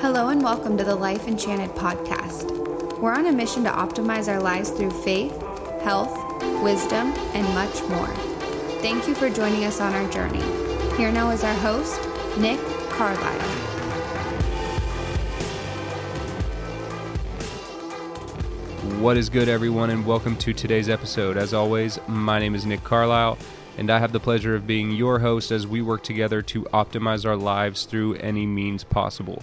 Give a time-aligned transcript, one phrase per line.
[0.00, 3.00] Hello and welcome to the Life Enchanted podcast.
[3.00, 5.36] We're on a mission to optimize our lives through faith,
[5.82, 6.14] health,
[6.62, 8.06] wisdom, and much more.
[8.80, 10.40] Thank you for joining us on our journey.
[10.96, 12.00] Here now is our host,
[12.38, 13.40] Nick Carlisle.
[19.00, 21.36] What is good, everyone, and welcome to today's episode.
[21.36, 23.36] As always, my name is Nick Carlisle,
[23.76, 27.26] and I have the pleasure of being your host as we work together to optimize
[27.26, 29.42] our lives through any means possible.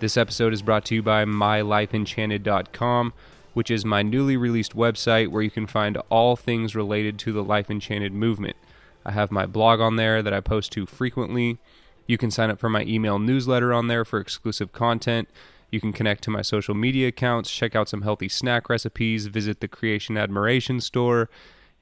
[0.00, 3.12] This episode is brought to you by mylifeenchanted.com,
[3.52, 7.44] which is my newly released website where you can find all things related to the
[7.44, 8.56] Life Enchanted movement.
[9.04, 11.58] I have my blog on there that I post to frequently.
[12.06, 15.28] You can sign up for my email newsletter on there for exclusive content.
[15.70, 19.60] You can connect to my social media accounts, check out some healthy snack recipes, visit
[19.60, 21.28] the Creation Admiration store,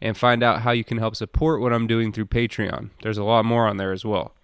[0.00, 2.90] and find out how you can help support what I'm doing through Patreon.
[3.00, 4.34] There's a lot more on there as well.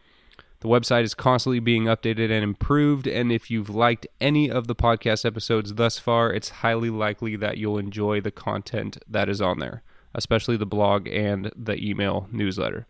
[0.64, 4.74] The website is constantly being updated and improved, and if you've liked any of the
[4.74, 9.58] podcast episodes thus far, it's highly likely that you'll enjoy the content that is on
[9.58, 9.82] there,
[10.14, 12.86] especially the blog and the email newsletter.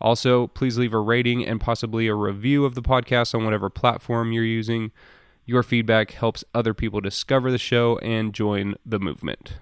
[0.00, 4.32] Also, please leave a rating and possibly a review of the podcast on whatever platform
[4.32, 4.90] you're using.
[5.44, 9.58] Your feedback helps other people discover the show and join the movement.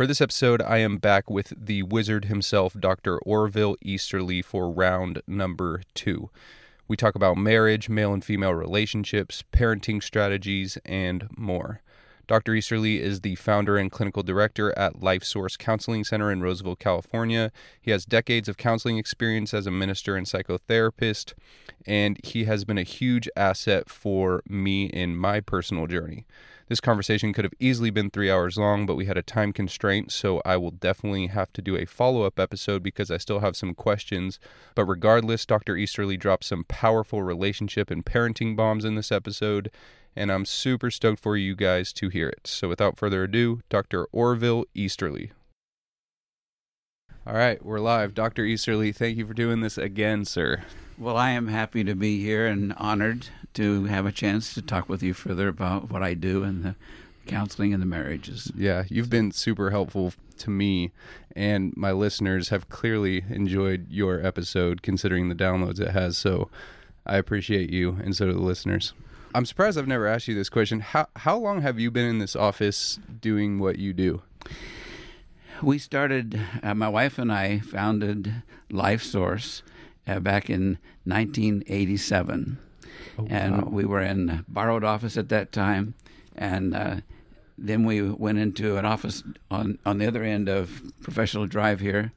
[0.00, 3.18] For this episode, I am back with the wizard himself, Dr.
[3.18, 6.30] Orville Easterly, for round number two.
[6.88, 11.82] We talk about marriage, male and female relationships, parenting strategies, and more.
[12.26, 12.54] Dr.
[12.54, 17.52] Easterly is the founder and clinical director at Life Source Counseling Center in Roseville, California.
[17.78, 21.34] He has decades of counseling experience as a minister and psychotherapist,
[21.84, 26.24] and he has been a huge asset for me in my personal journey.
[26.70, 30.12] This conversation could have easily been three hours long, but we had a time constraint,
[30.12, 33.56] so I will definitely have to do a follow up episode because I still have
[33.56, 34.38] some questions.
[34.76, 35.76] But regardless, Dr.
[35.76, 39.72] Easterly dropped some powerful relationship and parenting bombs in this episode,
[40.14, 42.46] and I'm super stoked for you guys to hear it.
[42.46, 44.06] So without further ado, Dr.
[44.12, 45.32] Orville Easterly.
[47.26, 48.14] All right, we're live.
[48.14, 48.44] Dr.
[48.44, 50.62] Easterly, thank you for doing this again, sir.
[51.00, 54.86] Well, I am happy to be here and honored to have a chance to talk
[54.86, 56.74] with you further about what I do and the
[57.26, 58.52] counseling and the marriages.
[58.54, 60.92] Yeah, you've been super helpful to me,
[61.34, 66.18] and my listeners have clearly enjoyed your episode considering the downloads it has.
[66.18, 66.50] So
[67.06, 68.92] I appreciate you, and so do the listeners.
[69.34, 70.80] I'm surprised I've never asked you this question.
[70.80, 74.20] How how long have you been in this office doing what you do?
[75.62, 76.38] We started.
[76.62, 79.62] Uh, my wife and I founded Life Source
[80.10, 82.58] uh, back in 1987,
[83.18, 83.68] Oh, and wow.
[83.70, 85.94] we were in borrowed office at that time,
[86.36, 86.96] and uh,
[87.58, 92.12] then we went into an office on on the other end of Professional Drive here,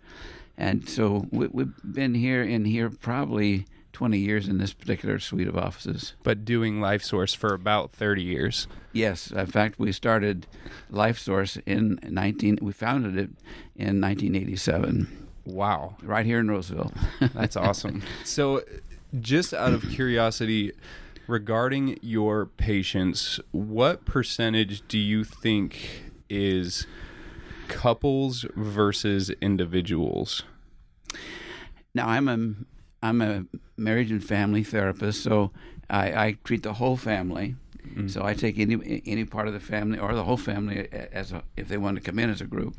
[0.58, 5.48] and so we, we've been here in here probably 20 years in this particular suite
[5.48, 6.14] of offices.
[6.24, 8.68] but doing Life Source for about 30 years.
[8.92, 10.48] Yes, in fact, we started
[10.90, 12.60] Life Source in 19.
[12.62, 13.30] We founded it
[13.76, 16.92] in 1987, Wow, right here in Roseville.
[17.34, 18.02] that's awesome.
[18.24, 18.62] So,
[19.20, 20.72] just out of curiosity,
[21.28, 26.88] regarding your patients, what percentage do you think is
[27.68, 30.44] couples versus individuals?
[31.94, 32.54] now, I'm a
[33.06, 33.46] I'm a
[33.78, 35.52] marriage and family therapist, so
[35.90, 37.56] I, I treat the whole family.
[37.86, 38.08] Mm-hmm.
[38.08, 41.44] So I take any any part of the family or the whole family as a,
[41.58, 42.78] if they want to come in as a group.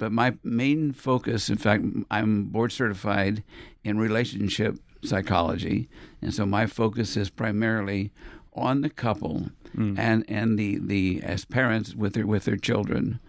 [0.00, 3.44] But my main focus, in fact, I'm board certified
[3.84, 5.90] in relationship psychology,
[6.22, 8.10] and so my focus is primarily
[8.54, 9.50] on the couple
[9.98, 13.20] and and the, the as parents with their with their children.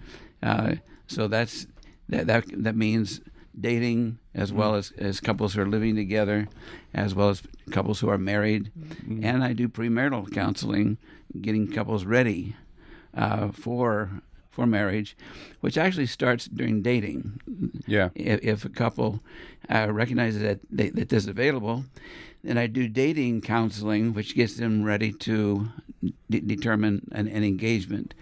[0.41, 0.75] Uh,
[1.07, 1.67] so that's
[2.07, 3.19] that that that means
[3.59, 6.47] dating as well as, as couples who are living together,
[6.93, 8.71] as well as couples who are married,
[9.21, 10.97] and I do premarital counseling,
[11.41, 12.55] getting couples ready
[13.13, 14.21] uh, for
[14.51, 15.15] for marriage,
[15.61, 17.39] which actually starts during dating.
[17.87, 18.09] Yeah.
[18.15, 19.21] If, if a couple
[19.69, 21.85] uh, recognizes that they, that this is available,
[22.43, 25.69] then I do dating counseling, which gets them ready to
[26.29, 28.13] de- determine an, an engagement.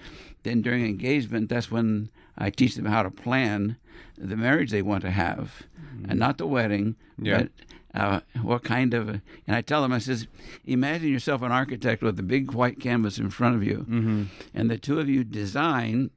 [0.44, 3.78] Then during engagement, that's when I teach them how to plan
[4.18, 5.64] the marriage they want to have,
[6.08, 7.44] and not the wedding, Yeah.
[7.44, 7.52] but
[8.00, 9.10] uh, what kind of.
[9.10, 10.28] and I tell them, I says,
[10.66, 14.24] imagine yourself an architect with a big white canvas in front of you, Mm-hmm.
[14.54, 16.12] and the two of you design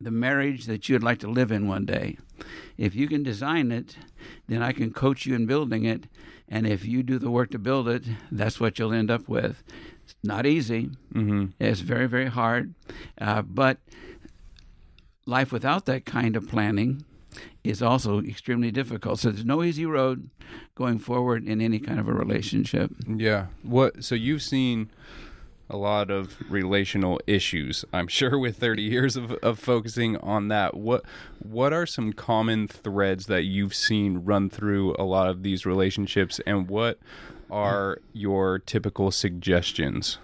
[0.00, 2.16] the marriage that you'd like to live in one day.
[2.76, 3.96] If you can design it,
[4.46, 6.06] then I can coach you in building it.
[6.48, 9.62] And if you do the work to build it, that's what you'll end up with.
[10.04, 10.90] It's not easy.
[11.12, 11.46] Mm-hmm.
[11.58, 12.74] It's very, very hard.
[13.20, 13.78] Uh, but
[15.26, 17.04] life without that kind of planning
[17.62, 19.18] is also extremely difficult.
[19.18, 20.30] So there's no easy road
[20.74, 22.92] going forward in any kind of a relationship.
[23.06, 23.46] Yeah.
[23.62, 24.04] What?
[24.04, 24.90] So you've seen
[25.70, 27.84] a lot of relational issues.
[27.92, 30.74] I'm sure with 30 years of, of focusing on that.
[30.74, 31.04] What
[31.38, 36.40] what are some common threads that you've seen run through a lot of these relationships,
[36.46, 36.98] and what
[37.50, 40.18] are your typical suggestions?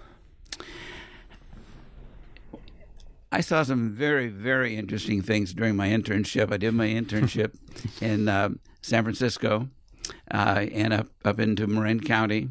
[3.31, 6.53] I saw some very, very interesting things during my internship.
[6.53, 7.53] I did my internship
[8.01, 8.49] in uh,
[8.81, 9.67] San Francisco
[10.31, 12.47] uh, and up, up into Marin County,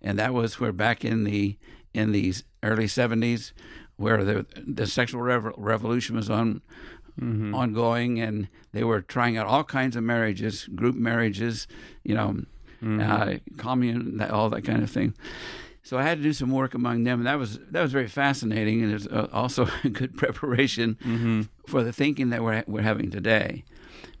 [0.00, 1.58] and that was where back in the
[1.94, 3.52] in the early '70s,
[3.96, 6.62] where the the sexual rev- revolution was on
[7.20, 7.54] mm-hmm.
[7.54, 11.66] ongoing, and they were trying out all kinds of marriages, group marriages,
[12.02, 12.36] you know,
[12.82, 13.00] mm-hmm.
[13.00, 15.14] uh, commune, all that kind of thing.
[15.84, 18.08] So I had to do some work among them, and that was that was very
[18.08, 21.42] fascinating, and it was uh, also a good preparation mm-hmm.
[21.66, 23.64] for the thinking that we're we're having today,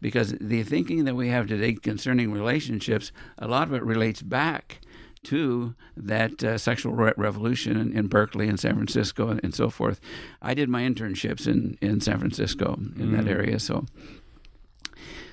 [0.00, 4.80] because the thinking that we have today concerning relationships, a lot of it relates back
[5.24, 9.70] to that uh, sexual re- revolution in, in, Berkeley and San Francisco and, and, so
[9.70, 10.00] forth.
[10.40, 13.16] I did my internships in in San Francisco in mm-hmm.
[13.16, 13.84] that area, so.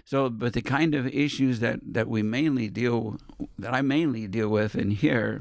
[0.06, 3.20] So, but the kind of issues that, that we mainly deal,
[3.60, 5.40] that I mainly deal with in here,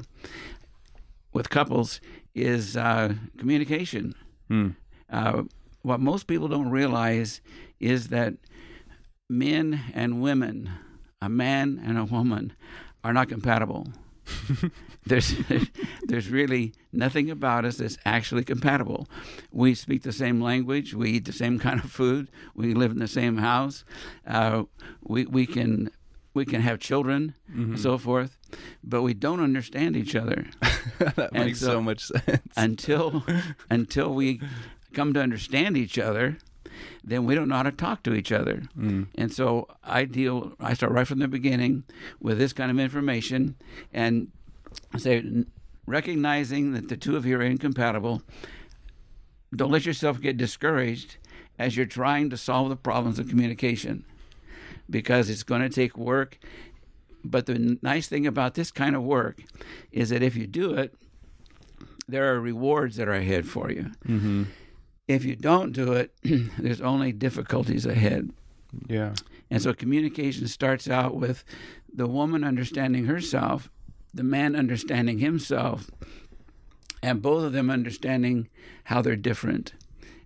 [1.33, 1.99] with couples
[2.35, 4.13] is uh, communication.
[4.47, 4.69] Hmm.
[5.09, 5.43] Uh,
[5.81, 7.41] what most people don't realize
[7.79, 8.35] is that
[9.27, 10.69] men and women,
[11.19, 12.53] a man and a woman,
[13.03, 13.87] are not compatible.
[15.05, 15.35] there's
[16.03, 19.07] there's really nothing about us that's actually compatible.
[19.51, 22.99] We speak the same language, we eat the same kind of food, we live in
[22.99, 23.83] the same house,
[24.27, 24.63] uh,
[25.01, 25.91] we we can
[26.33, 27.71] we can have children mm-hmm.
[27.71, 28.37] and so forth,
[28.83, 30.45] but we don't understand each other.
[30.99, 32.53] that and makes so, so much sense.
[32.55, 33.23] until
[33.69, 34.41] until we
[34.93, 36.37] come to understand each other,
[37.03, 38.63] then we don't know how to talk to each other.
[38.77, 39.07] Mm.
[39.15, 41.83] And so I deal I start right from the beginning
[42.19, 43.55] with this kind of information
[43.93, 44.31] and
[44.97, 45.23] say
[45.85, 48.21] recognizing that the two of you are incompatible,
[49.55, 51.17] don't let yourself get discouraged
[51.57, 54.05] as you're trying to solve the problems of communication
[54.89, 56.37] because it's going to take work.
[57.23, 59.43] But the nice thing about this kind of work
[59.91, 60.93] is that if you do it,
[62.07, 63.91] there are rewards that are ahead for you.
[64.07, 64.43] Mm-hmm.
[65.09, 66.13] If you don't do it,
[66.59, 68.31] there's only difficulties ahead.
[68.87, 69.15] Yeah.
[69.49, 71.43] And so communication starts out with
[71.91, 73.71] the woman understanding herself,
[74.13, 75.89] the man understanding himself,
[77.01, 78.49] and both of them understanding
[78.83, 79.73] how they're different.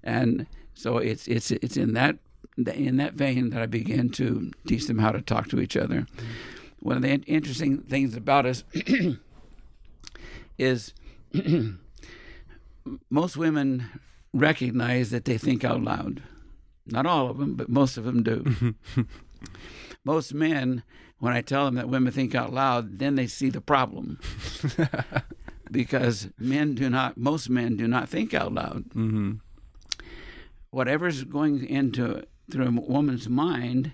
[0.04, 2.18] And so it's it's it's in that
[2.58, 6.02] in that vein that I begin to teach them how to talk to each other.
[6.02, 6.26] Mm-hmm.
[6.80, 8.66] One of the interesting things about us
[10.58, 10.94] is
[13.10, 13.90] most women
[14.34, 16.24] recognize that they think out loud.
[16.86, 18.76] Not all of them, but most of them do.
[20.04, 20.84] most men,
[21.20, 24.20] when I tell them that women think out loud, then they see the problem.
[25.72, 28.90] because men do not, most men do not think out loud.
[28.90, 29.34] Mm-hmm.
[30.72, 33.94] Whatever's going into through a woman's mind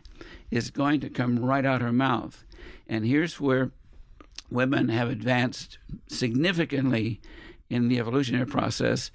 [0.50, 2.44] is going to come right out her mouth.
[2.88, 3.71] And here's where
[4.50, 5.77] women have advanced
[6.07, 7.21] significantly
[7.69, 9.12] in the evolutionary process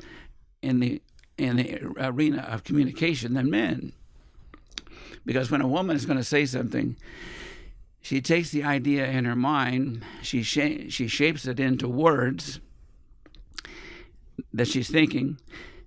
[0.63, 1.03] in the
[1.37, 3.93] in the arena of communication than men.
[5.27, 6.97] Because when a woman is going to say something,
[8.01, 12.61] she takes the idea in her mind, she sh- she shapes it into words
[14.53, 15.39] that she's thinking,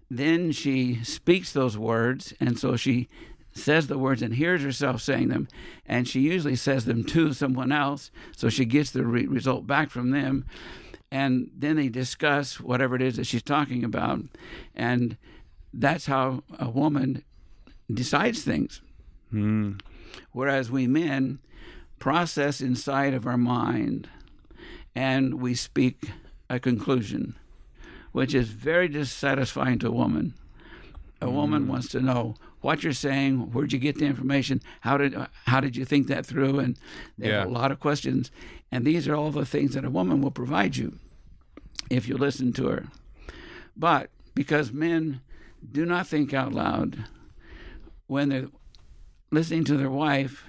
[0.10, 3.08] then she speaks those words, and so she
[3.54, 5.48] says the words and hears herself saying them,
[5.86, 9.90] and she usually says them to someone else, so she gets the re- result back
[9.90, 10.46] from them.
[11.12, 14.22] And then they discuss whatever it is that she's talking about.
[14.76, 15.18] And
[15.78, 17.24] that's how a woman
[17.92, 18.82] decides things.
[19.32, 19.80] Mm.
[20.32, 21.40] Whereas we men
[22.00, 24.10] process inside of our mind
[24.96, 26.12] and we speak
[26.50, 27.36] a conclusion,
[28.12, 30.34] which is very dissatisfying to a woman.
[31.22, 31.70] A woman mm.
[31.70, 35.16] wants to know what you're saying, where'd you get the information, how did
[35.46, 36.78] how did you think that through, and
[37.18, 37.40] they yeah.
[37.40, 38.32] have a lot of questions.
[38.72, 40.98] And these are all the things that a woman will provide you
[41.90, 42.88] if you listen to her.
[43.76, 45.22] But because men
[45.72, 47.06] do not think out loud,
[48.08, 48.48] when they're
[49.32, 50.44] listening to their wife,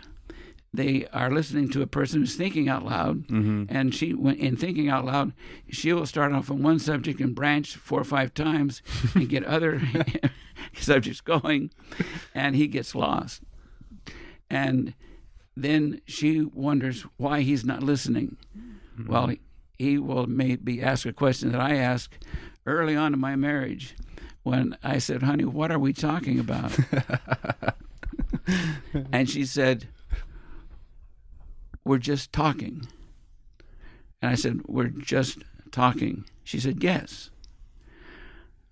[0.73, 3.65] they are listening to a person who's thinking out loud, mm-hmm.
[3.69, 5.33] and she, when in thinking out loud,
[5.71, 8.83] she will start off on one subject and branch four or five times
[9.15, 9.81] and get other
[10.75, 11.71] subjects going,
[12.35, 13.43] and he gets lost.
[14.51, 14.95] And
[15.57, 18.37] then she wonders why he's not listening.
[18.57, 19.11] Mm-hmm.
[19.11, 19.33] Well,
[19.79, 22.25] he will maybe ask a question that I asked
[22.67, 23.97] early on in my marriage
[24.49, 26.75] when I said, honey, what are we talking about?
[29.13, 29.89] and she said,
[31.85, 32.89] We're just talking.
[34.23, 35.39] And I said, We're just
[35.71, 36.25] talking.
[36.45, 37.29] She said, Yes.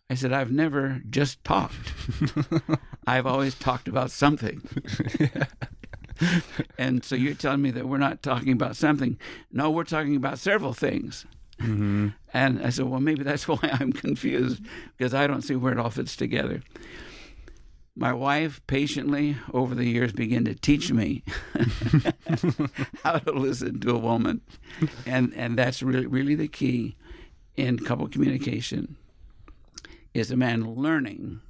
[0.09, 1.93] I said, I've never just talked.
[3.07, 4.63] I've always talked about something.
[6.79, 9.19] and so you're telling me that we're not talking about something.
[9.53, 11.27] No, we're talking about several things.
[11.61, 12.09] Mm-hmm.
[12.33, 14.63] And I said, well, maybe that's why I'm confused
[14.97, 16.63] because I don't see where it all fits together.
[17.99, 21.23] My wife patiently over the years began to teach me
[23.03, 24.43] how to listen to a woman.
[25.07, 26.97] And, and that's really, really the key
[27.57, 28.97] in couple communication
[30.13, 31.41] is a man learning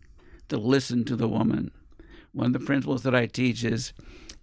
[0.49, 1.73] to listen to the woman.
[2.33, 3.93] One of the principles that I teach is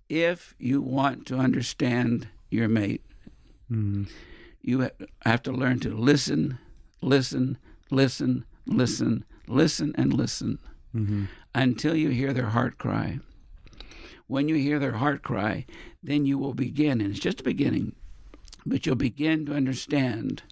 [0.10, 3.04] if you want to understand your mate,
[3.72, 4.04] mm-hmm.
[4.64, 4.90] You
[5.26, 6.58] have to learn to listen,
[7.02, 7.58] listen,
[7.92, 10.58] listen, listen, listen, and listen
[10.96, 11.26] mm-hmm.
[11.54, 13.20] until you hear their heart cry.
[14.28, 15.66] When you hear their heart cry,
[16.02, 17.94] then you will begin, and it's just a beginning,
[18.66, 20.44] but you'll begin to understand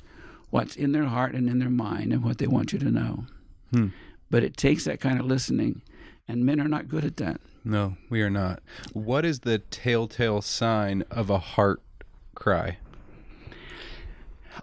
[0.50, 3.26] what's in their heart and in their mind and what they want you to know.
[3.72, 3.88] Hmm.
[4.30, 5.82] But it takes that kind of listening,
[6.28, 7.40] and men are not good at that.
[7.64, 8.62] No, we are not.
[8.92, 11.82] What is the telltale sign of a heart
[12.36, 12.78] cry?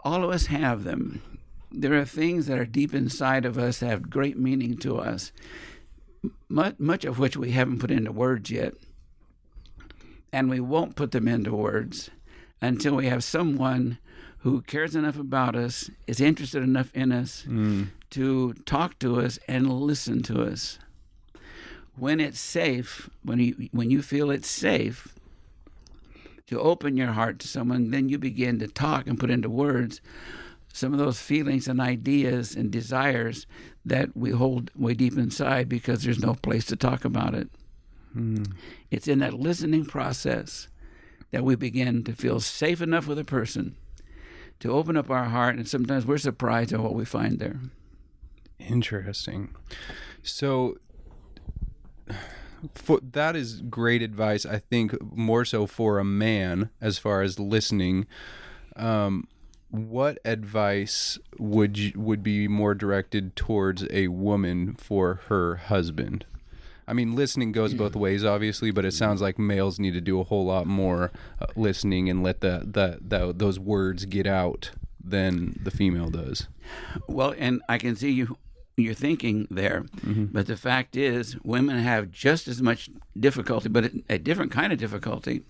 [0.04, 1.23] All of us have them.
[1.71, 5.33] There are things that are deep inside of us that have great meaning to us,
[6.49, 8.75] much, much of which we haven't put into words yet.
[10.33, 12.11] And we won't put them into words
[12.61, 13.99] until we have someone
[14.38, 17.88] who cares enough about us, is interested enough in us mm.
[18.11, 20.78] to talk to us and listen to us.
[21.97, 25.14] When it's safe, when you, when you feel it's safe
[26.48, 30.00] to open your heart to someone, then you begin to talk and put into words
[30.72, 33.46] some of those feelings and ideas and desires
[33.84, 37.48] that we hold way deep inside because there's no place to talk about it.
[38.14, 38.52] Mm.
[38.90, 40.68] It's in that listening process
[41.30, 43.76] that we begin to feel safe enough with a person
[44.60, 47.60] to open up our heart, and sometimes we're surprised at what we find there.
[48.58, 49.54] Interesting.
[50.22, 50.78] So,
[52.74, 54.44] for, that is great advice.
[54.46, 58.06] I think more so for a man as far as listening.
[58.76, 59.28] Um,
[59.70, 66.24] what advice would you, would be more directed towards a woman for her husband?
[66.86, 70.20] I mean, listening goes both ways, obviously, but it sounds like males need to do
[70.20, 74.70] a whole lot more uh, listening and let the, the, the those words get out
[75.04, 76.48] than the female does.
[77.06, 78.38] Well, and I can see you
[78.82, 80.26] you're thinking there, mm-hmm.
[80.26, 84.78] but the fact is, women have just as much difficulty, but a different kind of
[84.78, 85.42] difficulty,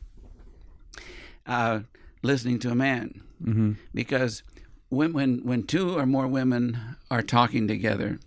[1.47, 1.81] uh,
[2.23, 3.73] listening to a man, mm-hmm.
[3.95, 4.43] because
[4.89, 8.19] when when when two or more women are talking together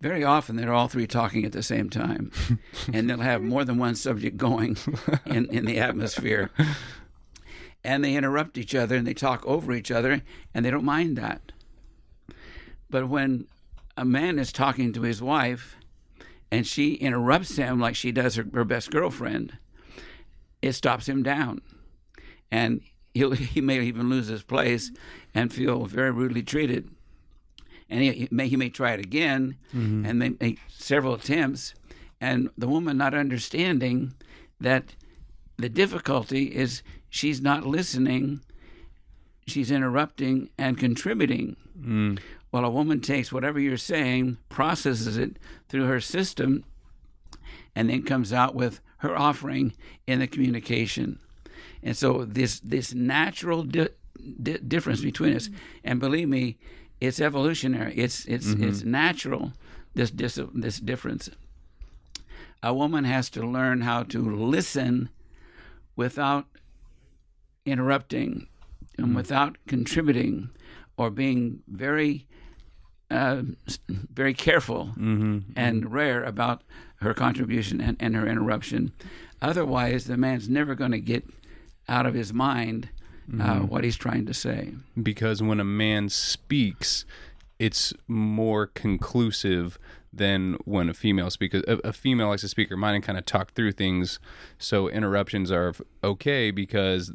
[0.00, 2.30] very often they're all three talking at the same time,
[2.92, 4.76] and they'll have more than one subject going
[5.26, 6.50] in, in the atmosphere.
[7.82, 10.22] And they interrupt each other and they talk over each other,
[10.54, 11.52] and they don't mind that.
[12.88, 13.46] But when
[14.00, 15.76] a man is talking to his wife
[16.50, 19.56] and she interrupts him like she does her, her best girlfriend,
[20.62, 21.60] it stops him down.
[22.50, 22.80] And
[23.14, 24.90] he'll, he may even lose his place
[25.34, 26.90] and feel very rudely treated
[27.90, 30.06] and he, he may he may try it again, mm-hmm.
[30.06, 31.74] and they make several attempts,
[32.20, 34.14] and the woman not understanding
[34.60, 34.94] that
[35.56, 38.40] the difficulty is she's not listening,
[39.46, 41.56] she's interrupting and contributing.
[41.78, 42.20] Mm.
[42.52, 45.38] Well, a woman takes whatever you're saying, processes it
[45.68, 46.64] through her system,
[47.76, 49.72] and then comes out with her offering
[50.06, 51.20] in the communication.
[51.82, 53.88] And so this this natural di-
[54.42, 55.48] di- difference between us,
[55.84, 56.58] and believe me,
[57.00, 57.94] it's evolutionary.
[57.94, 58.68] It's it's mm-hmm.
[58.68, 59.52] it's natural.
[59.94, 61.30] This this this difference.
[62.62, 65.08] A woman has to learn how to listen
[65.96, 66.46] without
[67.64, 68.48] interrupting
[68.98, 69.16] and mm-hmm.
[69.16, 70.50] without contributing
[70.98, 72.26] or being very
[73.10, 73.42] uh,
[73.88, 75.38] very careful mm-hmm.
[75.56, 76.62] and rare about
[76.96, 78.92] her contribution and, and her interruption.
[79.42, 81.24] Otherwise, the man's never going to get
[81.88, 82.90] out of his mind
[83.28, 83.50] uh, mm-hmm.
[83.50, 84.74] uh, what he's trying to say.
[85.00, 87.04] Because when a man speaks,
[87.58, 89.78] it's more conclusive
[90.12, 91.54] than when a female speaks.
[91.54, 94.18] A, a female likes to speak her mind and kind of talk through things.
[94.58, 97.12] So interruptions are okay because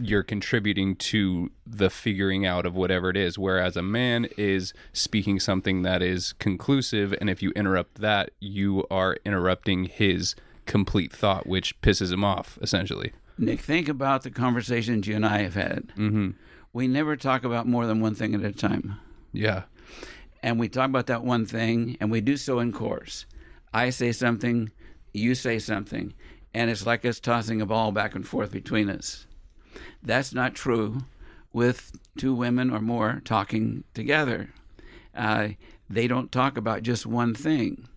[0.00, 3.38] you're contributing to the figuring out of whatever it is.
[3.38, 8.86] Whereas a man is speaking something that is conclusive, and if you interrupt that, you
[8.90, 10.34] are interrupting his
[10.66, 13.12] complete thought, which pisses him off, essentially.
[13.38, 15.88] Nick, think about the conversations you and I have had.
[15.96, 16.30] Mm-hmm.
[16.72, 18.98] We never talk about more than one thing at a time.
[19.32, 19.62] Yeah.
[20.42, 23.26] And we talk about that one thing, and we do so in course.
[23.72, 24.70] I say something,
[25.12, 26.14] you say something,
[26.54, 29.26] and it's like us tossing a ball back and forth between us.
[30.02, 31.02] That's not true
[31.52, 34.50] with two women or more talking together.
[35.14, 35.50] Uh,
[35.90, 37.88] they don't talk about just one thing.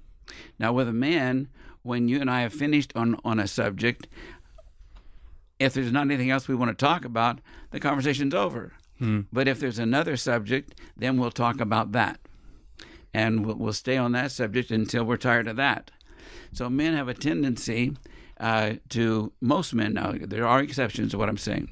[0.58, 1.48] Now, with a man,
[1.84, 4.08] when you and I have finished on, on a subject,
[5.60, 7.40] if there's not anything else we want to talk about,
[7.72, 8.74] the conversation's over.
[8.98, 9.22] Hmm.
[9.32, 12.20] But if there's another subject, then we'll talk about that.
[13.14, 15.92] And we'll, we'll, stay on that subject until we're tired of that.
[16.54, 17.94] So men have a tendency
[18.42, 21.72] uh, to, most men, now there are exceptions to what I'm saying,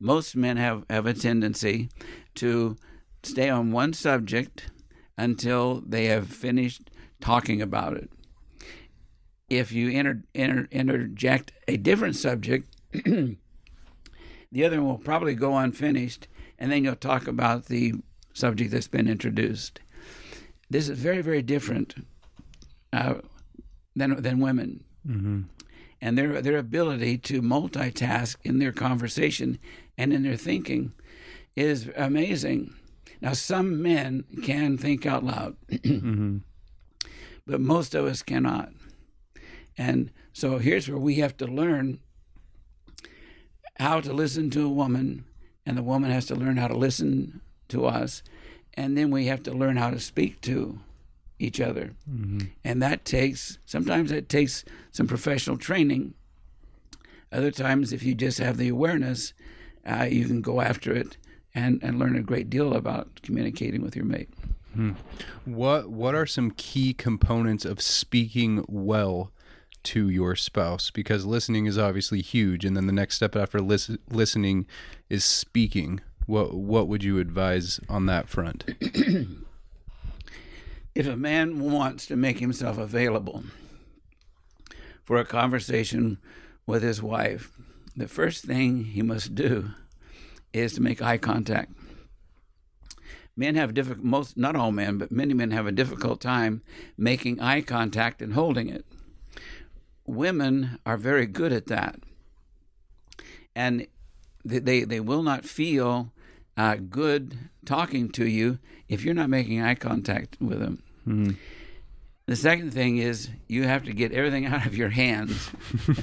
[0.00, 1.90] most men have, have a tendency
[2.36, 2.76] to
[3.22, 4.70] stay on one subject
[5.18, 6.90] until they have finished
[7.20, 8.10] talking about it.
[9.50, 13.36] If you inter, inter, interject a different subject, the
[14.64, 16.28] other one will probably go unfinished,
[16.58, 17.92] and then you'll talk about the
[18.32, 19.80] subject that's been introduced.
[20.70, 21.94] This is very, very different
[22.94, 23.16] uh,
[23.94, 24.84] than than women.
[25.06, 25.42] Mm-hmm
[26.02, 29.58] and their their ability to multitask in their conversation
[29.96, 30.92] and in their thinking
[31.54, 32.74] is amazing.
[33.20, 36.38] Now, some men can think out loud, mm-hmm.
[37.46, 38.70] but most of us cannot.
[39.78, 42.00] And so here's where we have to learn
[43.78, 45.24] how to listen to a woman,
[45.64, 48.24] and the woman has to learn how to listen to us,
[48.74, 50.80] and then we have to learn how to speak to
[51.42, 51.92] each other.
[52.10, 52.46] Mm-hmm.
[52.64, 56.14] And that takes, sometimes it takes some professional training.
[57.30, 59.32] Other times, if you just have the awareness,
[59.86, 61.16] uh, you can go after it
[61.54, 64.28] and, and learn a great deal about communicating with your mate.
[64.74, 64.92] Hmm.
[65.44, 69.30] What What are some key components of speaking well
[69.84, 70.90] to your spouse?
[70.90, 74.66] Because listening is obviously huge, and then the next step after lis- listening
[75.10, 76.00] is speaking.
[76.26, 78.64] What What would you advise on that front?
[80.94, 83.44] if a man wants to make himself available
[85.04, 86.18] for a conversation
[86.66, 87.50] with his wife,
[87.96, 89.70] the first thing he must do
[90.52, 91.72] is to make eye contact.
[93.34, 96.62] Men have difficult most not all men, but many men have a difficult time
[96.98, 98.84] making eye contact and holding it.
[100.06, 102.00] Women are very good at that.
[103.54, 103.86] And
[104.44, 106.12] they they will not feel
[106.56, 110.82] uh, good talking to you if you're not making eye contact with them.
[111.06, 111.32] Mm-hmm.
[112.26, 115.50] The second thing is you have to get everything out of your hands.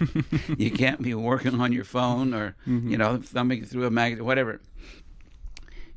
[0.58, 2.90] you can't be working on your phone or mm-hmm.
[2.90, 4.62] you know thumbing through a magazine, whatever.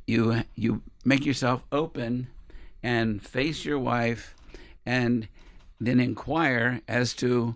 [0.07, 2.27] You you make yourself open
[2.81, 4.35] and face your wife,
[4.85, 5.27] and
[5.79, 7.55] then inquire as to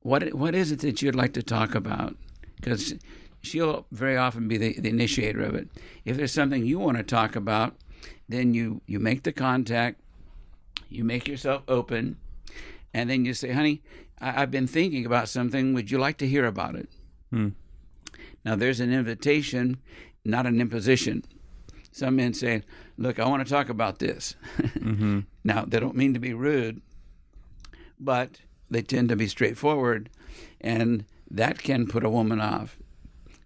[0.00, 2.16] what what is it that you'd like to talk about
[2.56, 2.94] because
[3.40, 5.68] she'll very often be the, the initiator of it.
[6.04, 7.76] If there's something you want to talk about,
[8.28, 10.00] then you, you make the contact,
[10.88, 12.16] you make yourself open,
[12.94, 13.82] and then you say, honey,
[14.20, 15.74] I, have been thinking about something.
[15.74, 16.88] Would you like to hear about it?
[17.30, 17.48] Hmm.
[18.44, 19.78] Now, there's an invitation,
[20.24, 21.24] not an imposition.
[21.92, 22.62] Some men say,
[22.96, 24.34] look, I want to talk about this.
[24.78, 25.20] Mm-hmm.
[25.44, 26.80] now, they don't mean to be rude,
[28.00, 30.08] but they tend to be straightforward,
[30.60, 32.78] and that can put a woman off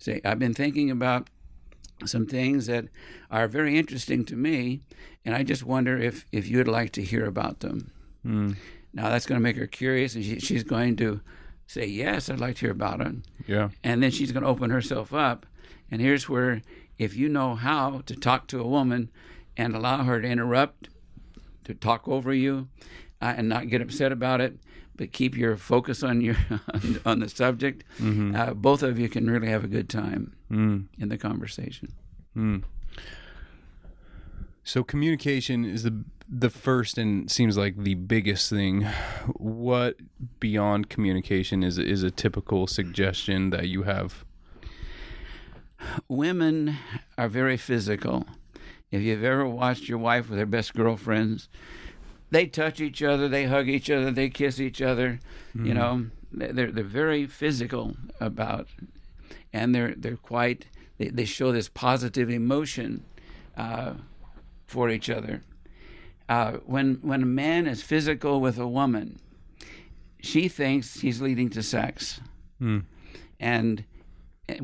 [0.02, 1.28] say, I've been thinking about
[2.06, 2.86] some things that
[3.30, 4.80] are very interesting to me,
[5.24, 7.90] and I just wonder if, if you'd like to hear about them.
[8.26, 8.56] Mm.
[8.92, 11.20] Now, that's going to make her curious, and she, she's going to
[11.66, 13.14] say, Yes, I'd like to hear about it.
[13.46, 13.70] Yeah.
[13.82, 15.46] And then she's going to open herself up.
[15.90, 16.62] And here's where,
[16.98, 19.10] if you know how to talk to a woman
[19.56, 20.88] and allow her to interrupt,
[21.64, 22.68] to talk over you,
[23.20, 24.58] uh, and not get upset about it,
[24.96, 26.36] but keep your focus on your
[27.04, 27.84] on, the subject.
[27.98, 28.34] Mm-hmm.
[28.36, 30.86] Uh, both of you can really have a good time mm.
[30.98, 31.88] in the conversation.
[32.36, 32.62] Mm.
[34.64, 38.86] So communication is the the first and seems like the biggest thing.
[39.34, 39.96] What
[40.38, 44.24] beyond communication is is a typical suggestion that you have?
[46.08, 46.76] Women
[47.18, 48.24] are very physical.
[48.92, 51.48] If you've ever watched your wife with her best girlfriends,
[52.30, 55.18] they touch each other, they hug each other, they kiss each other.
[55.56, 55.66] Mm-hmm.
[55.66, 58.68] You know, they're they're very physical about,
[59.52, 60.66] and they're they're quite
[60.98, 63.04] they, they show this positive emotion
[63.56, 63.94] uh,
[64.66, 65.42] for each other.
[66.28, 69.18] Uh, when when a man is physical with a woman,
[70.20, 72.20] she thinks he's leading to sex,
[72.60, 72.84] mm.
[73.38, 73.84] and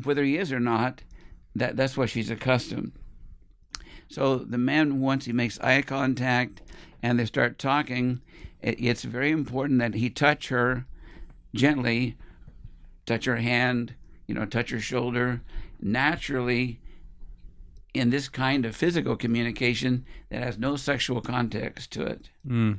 [0.03, 1.03] whether he is or not,
[1.55, 2.91] that that's what she's accustomed.
[4.09, 6.61] So the man once he makes eye contact
[7.03, 8.21] and they start talking,
[8.61, 10.85] it's very important that he touch her
[11.53, 12.17] gently,
[13.05, 13.93] touch her hand,
[14.29, 15.41] you know, touch her shoulder.
[15.81, 16.79] Naturally,
[17.95, 22.29] in this kind of physical communication that has no sexual context to it.
[22.47, 22.77] Mm.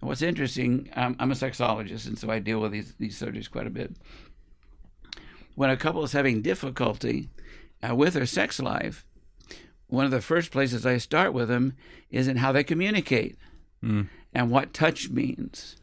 [0.00, 3.66] what's interesting, um, I'm a sexologist, and so I deal with these, these subjects quite
[3.66, 3.94] a bit.
[5.54, 7.28] When a couple is having difficulty
[7.86, 9.04] uh, with their sex life,
[9.88, 11.74] one of the first places I start with them
[12.10, 13.36] is in how they communicate
[13.84, 14.08] Mm.
[14.32, 15.76] and what touch means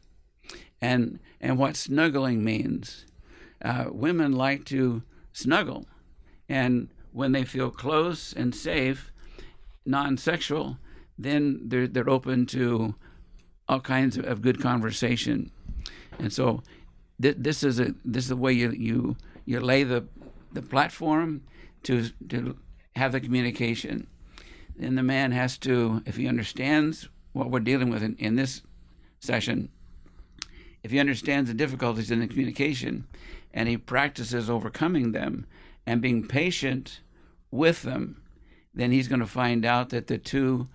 [0.81, 3.05] and and what snuggling means.
[3.63, 5.85] Uh, women like to snuggle,
[6.49, 9.11] and when they feel close and safe,
[9.85, 10.77] non-sexual,
[11.17, 12.95] then they're they're open to
[13.69, 15.51] all kinds of, of good conversation.
[16.19, 16.61] And so,
[17.21, 20.05] th- this is a this is the way you you you lay the
[20.51, 21.43] the platform
[21.83, 22.57] to to
[22.95, 24.07] have the communication.
[24.79, 28.63] And the man has to, if he understands what we're dealing with in, in this
[29.19, 29.69] session,
[30.81, 33.05] if he understands the difficulties in the communication
[33.53, 35.45] and he practices overcoming them
[35.85, 37.01] and being patient
[37.51, 38.21] with them,
[38.73, 40.67] then he's going to find out that the two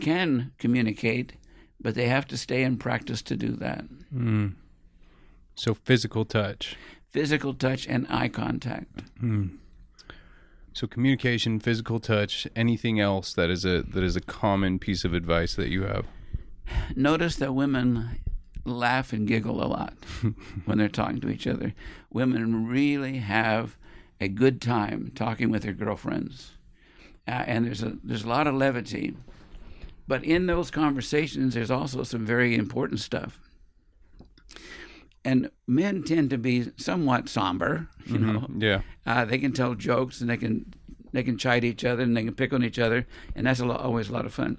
[0.00, 1.34] can communicate,
[1.80, 3.84] but they have to stay in practice to do that.
[4.12, 4.48] Hmm.
[5.54, 6.76] So physical touch.
[7.10, 9.02] Physical touch and eye contact.
[9.18, 9.48] Hmm.
[10.72, 15.12] So communication, physical touch, anything else that is a that is a common piece of
[15.12, 16.06] advice that you have.
[16.94, 18.20] Notice that women
[18.64, 19.94] laugh and giggle a lot
[20.64, 21.74] when they're talking to each other.
[22.10, 23.76] Women really have
[24.20, 26.52] a good time talking with their girlfriends,
[27.26, 29.16] uh, and there's a there's a lot of levity.
[30.06, 33.38] But in those conversations, there's also some very important stuff.
[35.24, 38.48] And men tend to be somewhat somber, you know.
[38.58, 38.80] Yeah.
[39.06, 40.74] Uh, they can tell jokes and they can
[41.12, 43.64] they can chide each other and they can pick on each other, and that's a
[43.64, 44.58] lot, always a lot of fun.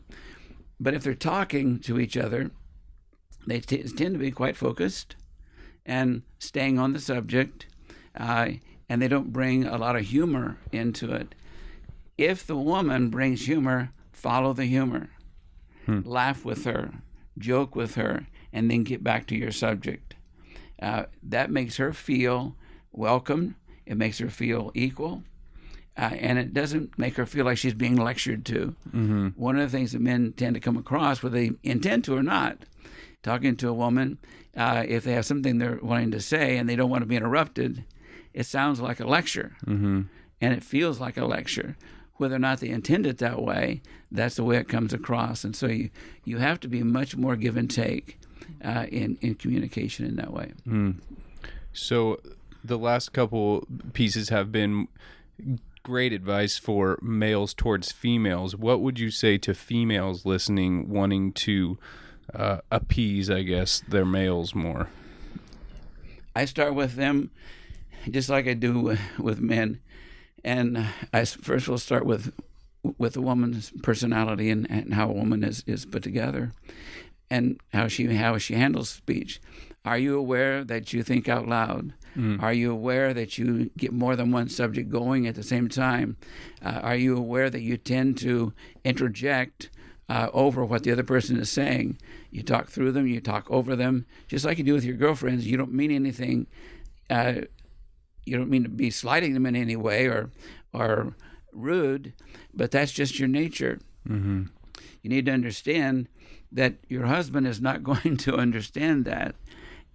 [0.79, 2.51] But if they're talking to each other,
[3.47, 5.15] they t- tend to be quite focused
[5.85, 7.65] and staying on the subject,
[8.15, 8.49] uh,
[8.87, 11.33] and they don't bring a lot of humor into it.
[12.17, 15.09] If the woman brings humor, follow the humor,
[15.87, 16.91] laugh with her,
[17.37, 20.15] joke with her, and then get back to your subject.
[20.81, 22.55] Uh, that makes her feel
[22.91, 23.55] welcome.
[23.85, 25.23] It makes her feel equal.
[25.97, 28.75] Uh, and it doesn't make her feel like she's being lectured to.
[28.89, 29.27] Mm-hmm.
[29.29, 32.23] One of the things that men tend to come across, whether they intend to or
[32.23, 32.57] not,
[33.23, 34.17] talking to a woman,
[34.55, 37.15] uh, if they have something they're wanting to say and they don't want to be
[37.15, 37.83] interrupted,
[38.33, 39.55] it sounds like a lecture.
[39.65, 40.01] Mm-hmm.
[40.41, 41.77] And it feels like a lecture.
[42.15, 43.81] Whether or not they intend it that way,
[44.11, 45.43] that's the way it comes across.
[45.43, 45.89] And so you,
[46.23, 48.19] you have to be much more give and take
[48.63, 50.51] uh, in, in communication in that way.
[51.73, 52.19] So
[52.63, 54.87] the last couple pieces have been
[55.83, 58.55] great advice for males towards females.
[58.55, 61.79] What would you say to females listening, wanting to
[62.33, 64.89] uh, appease, I guess, their males more?
[66.35, 67.31] I start with them
[68.09, 69.79] just like I do with men.
[70.43, 72.33] And I first will start with
[72.97, 76.51] with a woman's personality and, and how a woman is, is put together
[77.29, 79.39] and how she how she handles speech.
[79.85, 81.93] Are you aware that you think out loud?
[82.41, 86.17] Are you aware that you get more than one subject going at the same time?
[86.61, 88.51] Uh, are you aware that you tend to
[88.83, 89.69] interject
[90.11, 91.97] uh, over what the other person is saying?
[92.31, 95.47] You talk through them, you talk over them, just like you do with your girlfriends.
[95.47, 96.47] You don't mean anything.
[97.09, 97.43] Uh,
[98.25, 100.29] you don't mean to be slighting them in any way or
[100.73, 101.15] or
[101.53, 102.11] rude,
[102.53, 103.79] but that's just your nature.
[105.01, 106.09] You need to understand
[106.51, 109.35] that your husband is not going to understand that,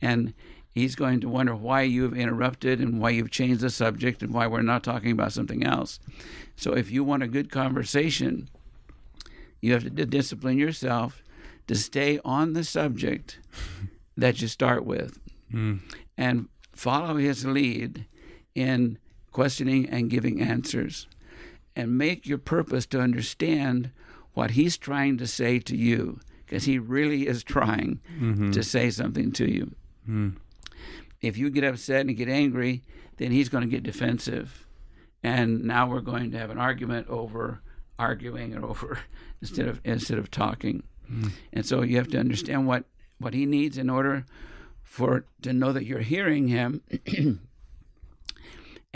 [0.00, 0.32] and
[0.72, 4.46] he's going to wonder why you've interrupted and why you've changed the subject and why
[4.46, 6.00] we're not talking about something else.
[6.56, 8.48] So, if you want a good conversation,
[9.66, 11.22] you have to discipline yourself
[11.66, 13.40] to stay on the subject
[14.16, 15.18] that you start with.
[15.50, 15.76] Hmm.
[16.16, 18.06] And follow his lead
[18.54, 18.98] in
[19.32, 21.08] questioning and giving answers.
[21.74, 23.90] And make your purpose to understand
[24.32, 28.52] what he's trying to say to you because he really is trying mm-hmm.
[28.52, 29.74] to say something to you.
[30.06, 30.30] Hmm.
[31.20, 32.82] If you get upset and get angry,
[33.16, 34.66] then he's going to get defensive.
[35.22, 37.60] And now we're going to have an argument over
[37.98, 38.98] arguing or over
[39.40, 40.82] instead of instead of talking.
[41.52, 42.84] And so you have to understand what
[43.18, 44.26] what he needs in order
[44.82, 46.82] for to know that you're hearing him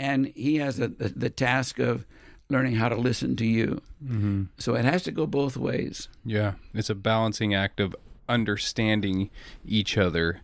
[0.01, 2.05] and he has the, the, the task of
[2.49, 3.81] learning how to listen to you.
[4.03, 4.43] Mm-hmm.
[4.57, 6.09] So it has to go both ways.
[6.25, 7.95] Yeah, it's a balancing act of
[8.27, 9.29] understanding
[9.65, 10.41] each other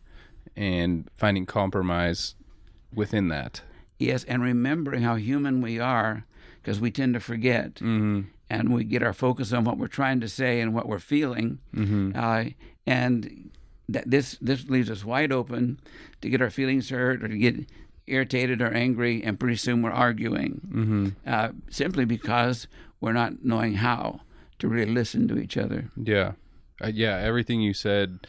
[0.56, 2.36] and finding compromise
[2.94, 3.62] within that.
[4.00, 6.26] Yes, and remembering how human we are,
[6.62, 8.30] because we tend to forget, mm-hmm.
[8.50, 11.60] And we get our focus on what we're trying to say and what we're feeling,
[11.76, 12.12] mm-hmm.
[12.16, 12.46] uh,
[12.86, 13.52] and
[13.90, 15.80] that this this leaves us wide open
[16.22, 17.56] to get our feelings hurt or to get
[18.08, 21.08] irritated or angry, and pretty soon we're arguing, mm-hmm.
[21.26, 22.68] uh, simply because
[23.02, 24.22] we're not knowing how
[24.60, 25.90] to really listen to each other.
[25.96, 26.34] Yeah.
[26.82, 28.28] Uh, yeah, everything you said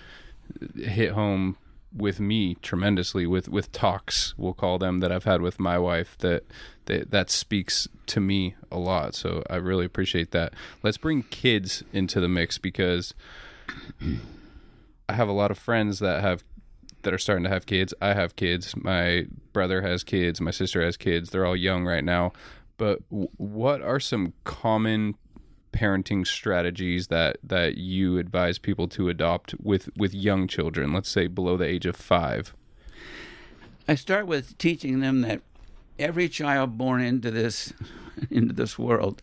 [0.75, 1.57] hit home
[1.95, 6.19] with me tremendously with with talks we'll call them that I've had with my wife
[6.19, 6.45] that
[6.89, 9.15] that that speaks to me a lot.
[9.15, 10.55] So I really appreciate that.
[10.83, 13.15] Let's bring kids into the mix because
[15.09, 16.43] I have a lot of friends that have
[17.03, 17.95] that are starting to have kids.
[18.03, 18.75] I have kids.
[18.77, 20.41] My brother has kids.
[20.41, 21.31] My sister has kids.
[21.31, 22.33] They're all young right now.
[22.77, 25.17] But what are some common
[25.79, 31.27] parenting strategies that that you advise people to adopt with with young children let's say
[31.27, 32.55] below the age of 5
[33.87, 35.41] I start with teaching them that
[35.99, 37.73] every child born into this
[38.31, 39.23] into this world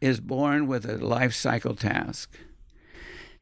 [0.00, 2.38] is born with a life cycle task.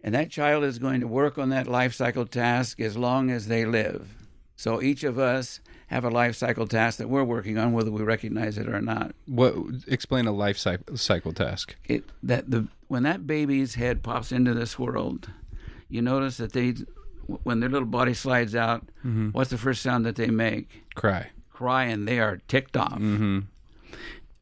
[0.05, 3.49] And that child is going to work on that life cycle task as long as
[3.49, 4.15] they live.
[4.55, 5.61] So each of us
[5.93, 9.15] have a life cycle task that we're working on, whether we recognize it or not.
[9.27, 9.55] what
[9.87, 14.79] explain a life cycle, task It, that the when that baby's head pops into this
[14.79, 15.31] world,
[15.89, 16.75] you notice that they,
[17.27, 19.31] when their little body slides out, mm-hmm.
[19.31, 20.85] what's the first sound that they make?
[20.95, 22.99] cry Cry, and they are ticked off.
[22.99, 23.41] Mm-hmm.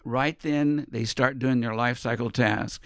[0.05, 2.83] Right then, they start doing their life cycle task,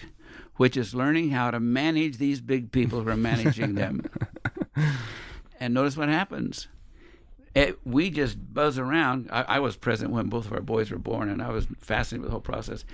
[0.56, 4.04] which is learning how to manage these big people who are managing them.
[5.60, 6.68] and notice what happens.
[7.54, 9.28] It, we just buzz around.
[9.30, 12.22] I, I was present when both of our boys were born, and I was fascinated
[12.22, 12.84] with the whole process.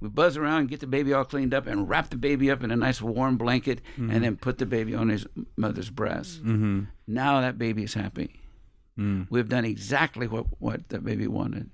[0.00, 2.70] We buzz around, get the baby all cleaned up, and wrap the baby up in
[2.70, 6.42] a nice warm blanket, and then put the baby on his mother's breast.
[6.42, 6.84] mm-hmm.
[7.06, 8.40] Now that baby is happy.
[8.98, 9.26] Mm.
[9.30, 11.70] We've done exactly what, what the baby wanted.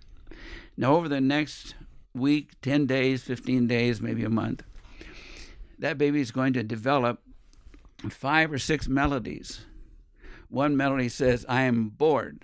[0.77, 1.75] Now, over the next
[2.15, 4.63] week, 10 days, 15 days, maybe a month,
[5.79, 7.21] that baby is going to develop
[8.11, 9.65] five or six melodies.
[10.57, 12.43] One melody says, I am bored.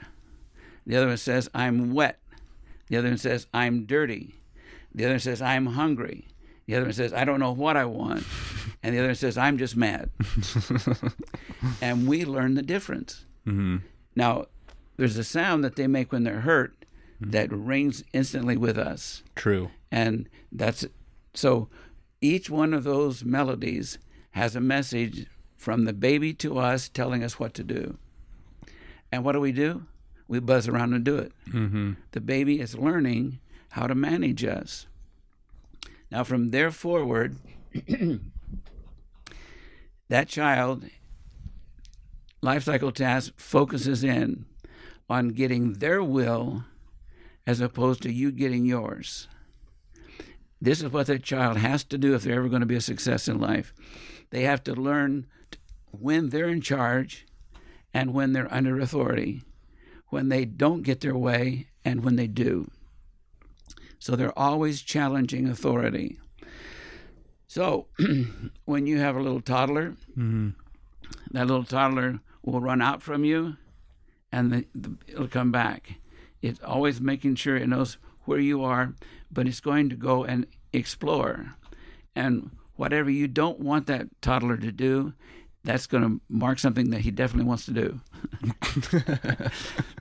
[0.85, 2.19] The other one says, I'm wet.
[2.89, 4.35] The other one says, I'm dirty.
[4.95, 6.29] The other one says, I'm hungry.
[6.67, 8.25] The other one says, I don't know what I want.
[8.83, 10.11] And the other one says, I'm just mad.
[11.81, 13.25] and we learn the difference.
[13.47, 13.79] Mm-hmm.
[14.15, 14.45] Now,
[14.99, 16.85] there's a sound that they make when they're hurt
[17.19, 19.23] that rings instantly with us.
[19.37, 20.85] true And that's
[21.33, 21.71] so
[22.21, 23.97] each one of those melodies
[24.33, 25.29] has a message
[25.63, 27.97] from the baby to us telling us what to do.
[29.13, 29.87] And what do we do?
[30.27, 31.31] We buzz around and do it.
[31.49, 31.93] mm-hmm.
[32.11, 33.39] The baby is learning
[33.71, 34.89] how to manage us.
[36.11, 37.37] Now, from there forward,
[40.09, 40.87] that child
[42.41, 44.47] life cycle task focuses in
[45.09, 46.65] on getting their will
[47.47, 49.29] as opposed to you getting yours.
[50.61, 52.81] This is what that child has to do if they're ever going to be a
[52.81, 53.73] success in life.
[54.31, 55.27] They have to learn
[55.93, 57.27] when they're in charge
[57.95, 59.43] and when they're under authority,
[60.09, 62.71] when they don't get their way and when they do.
[63.99, 66.19] So they're always challenging authority.
[67.47, 67.87] So
[68.65, 70.51] when you have a little toddler, Mm-hmm.
[71.33, 73.57] that little toddler will run out from you
[74.31, 75.95] and the, the, it'll come back.
[76.41, 78.95] It's always making sure it knows where you are,
[79.31, 81.55] but it's going to go and explore.
[82.17, 85.13] And whatever you don't want that toddler to do,
[85.65, 88.01] that's going to mark something that he definitely wants to do.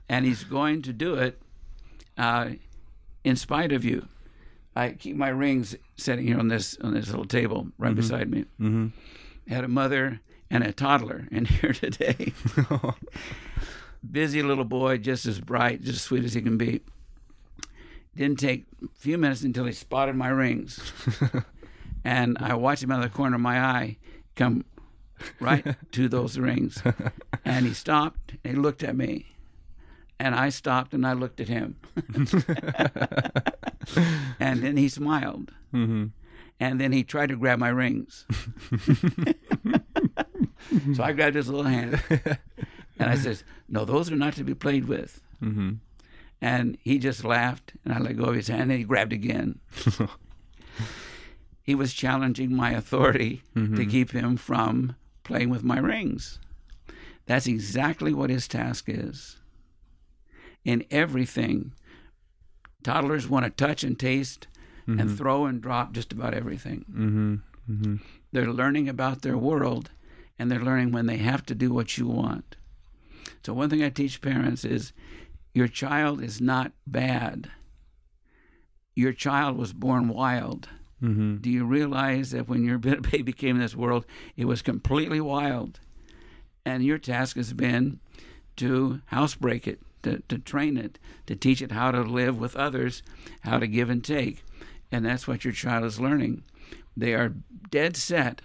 [0.08, 1.40] and he's going to do it
[2.18, 2.50] uh,
[3.24, 4.06] in spite of you.
[4.74, 8.46] I keep my rings sitting here on this on this little table right beside me.
[8.58, 8.88] Mm-hmm.
[9.52, 10.20] Had a mother
[10.50, 12.32] and a toddler in here today.
[14.10, 16.80] Busy little boy, just as bright, just as sweet as he can be.
[18.16, 20.92] Didn't take a few minutes until he spotted my rings.
[22.04, 23.96] and I watched him out of the corner of my eye
[24.34, 24.64] come
[25.40, 26.82] right to those rings.
[27.44, 29.26] And he stopped and he looked at me.
[30.18, 31.76] And I stopped and I looked at him.
[34.38, 35.50] and then he smiled.
[35.74, 36.06] mm-hmm.
[36.60, 38.24] And then he tried to grab my rings.
[40.94, 44.54] so I grabbed his little hand and I says, No, those are not to be
[44.54, 45.20] played with.
[45.42, 45.72] Mm-hmm.
[46.40, 49.58] And he just laughed and I let go of his hand and he grabbed again.
[51.64, 54.94] he was challenging my authority to keep him from
[55.32, 56.38] playing with my rings.
[57.24, 59.38] That's exactly what his task is.
[60.62, 61.72] In everything,
[62.82, 64.46] toddlers want to touch and taste
[64.86, 66.84] and throw and drop just about everything.
[66.90, 67.34] Mm-hmm.
[67.72, 67.96] Mm-hmm.
[68.32, 69.90] They're learning about their world
[70.38, 72.56] and they're learning when they have to do what you want.
[73.46, 74.92] So, one thing I teach parents is
[75.54, 77.50] your child is not bad.
[78.94, 80.68] Your child was born wild.
[81.02, 81.36] Mm-hmm.
[81.36, 85.80] Do you realize that when your baby came in this world, it was completely wild?
[86.64, 87.98] And your task has been
[88.56, 93.02] to housebreak it, to, to train it, to teach it how to live with others,
[93.40, 94.44] how to give and take.
[94.92, 96.44] And that's what your child is learning.
[96.96, 97.34] They are
[97.70, 98.42] dead set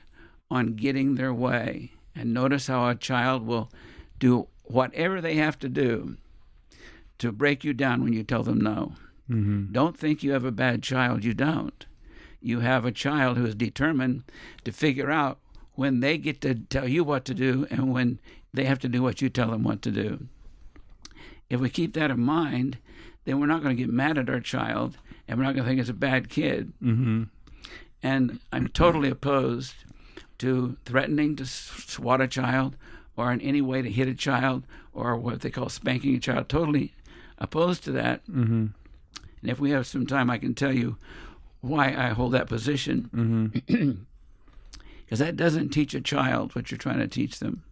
[0.50, 1.92] on getting their way.
[2.16, 3.70] And notice how a child will
[4.18, 6.18] do whatever they have to do
[7.20, 8.94] to break you down when you tell them no.
[9.30, 9.72] Mm-hmm.
[9.72, 11.24] Don't think you have a bad child.
[11.24, 11.86] You don't.
[12.42, 14.24] You have a child who is determined
[14.64, 15.40] to figure out
[15.74, 18.20] when they get to tell you what to do and when
[18.54, 20.28] they have to do what you tell them what to do.
[21.50, 22.78] If we keep that in mind,
[23.26, 24.98] then we're not going to get mad at our child
[25.28, 26.74] and we're not going to think it's a bad kid.
[26.82, 27.24] Mm-hmm.
[28.02, 29.76] And I'm totally opposed
[30.40, 32.76] to threatening to swat a child
[33.16, 36.50] or in any way to hit a child or what they call spanking a child.
[36.50, 36.94] Totally
[37.38, 38.26] opposed to that.
[38.26, 38.68] Mm-hmm.
[39.42, 40.98] And if we have some time, I can tell you
[41.68, 43.10] why I hold that position.
[43.14, 43.92] Mm-hmm.
[45.06, 47.64] Because that doesn't teach a child what you're trying to teach them.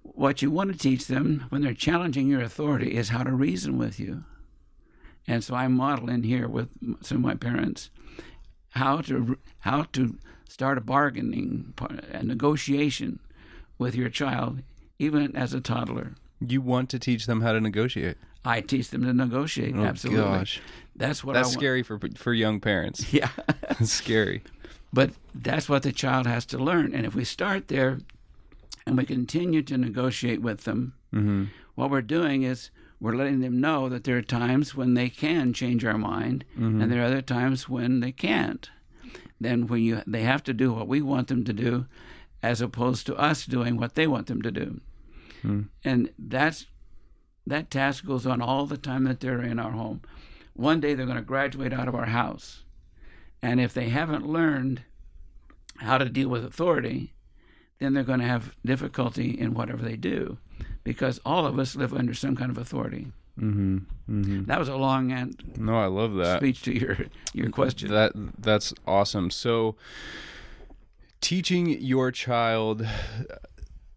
[0.00, 3.76] What you want to teach them when they're challenging your authority is how to reason
[3.76, 4.24] with you.
[5.26, 6.70] And so I model in here with
[7.02, 7.90] some of my parents
[8.70, 10.16] how to how to
[10.48, 11.74] start a bargaining,
[12.10, 13.18] a negotiation
[13.76, 14.62] with your child,
[14.98, 16.14] even as a toddler.
[16.40, 18.16] You want to teach them how to negotiate.
[18.44, 19.74] I teach them to negotiate.
[19.76, 20.22] Oh, absolutely.
[20.22, 20.60] gosh.
[20.96, 23.12] That's what That's I scary for for young parents.
[23.12, 23.30] Yeah.
[23.80, 24.42] It's scary.
[24.92, 26.94] But that's what the child has to learn.
[26.94, 27.98] And if we start there
[28.86, 31.44] and we continue to negotiate with them, Mm-hmm.
[31.74, 32.70] what we're doing is
[33.00, 36.90] we're letting them know that there are times when they can change our mind and
[36.92, 38.68] there are other times when they can't.
[39.40, 41.86] Then when you they have to do what we want them to do
[42.42, 44.80] as opposed to us doing what they want them to do.
[45.84, 46.66] And that's
[47.50, 50.02] that task goes on all the time that they're in our home.
[50.54, 52.64] One day they're going to graduate out of our house.
[53.42, 54.82] And if they haven't learned
[55.78, 57.12] how to deal with authority,
[57.78, 60.38] then they're going to have difficulty in whatever they do
[60.82, 63.12] because all of us live under some kind of authority.
[63.38, 63.76] Mm-hmm.
[64.10, 64.44] Mm-hmm.
[64.46, 66.40] That was a long and No, I love that.
[66.40, 66.96] speech to your
[67.32, 67.88] your question.
[67.90, 69.30] That that's awesome.
[69.30, 69.76] So
[71.20, 72.84] teaching your child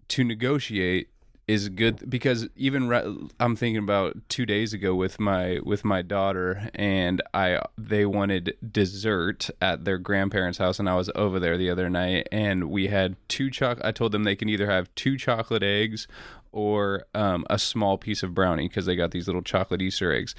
[0.09, 1.09] to negotiate
[1.51, 6.01] is good because even re- I'm thinking about 2 days ago with my with my
[6.01, 11.57] daughter and I they wanted dessert at their grandparents' house and I was over there
[11.57, 14.93] the other night and we had two choc I told them they can either have
[14.95, 16.07] two chocolate eggs
[16.51, 20.35] or um, a small piece of brownie because they got these little chocolate Easter eggs.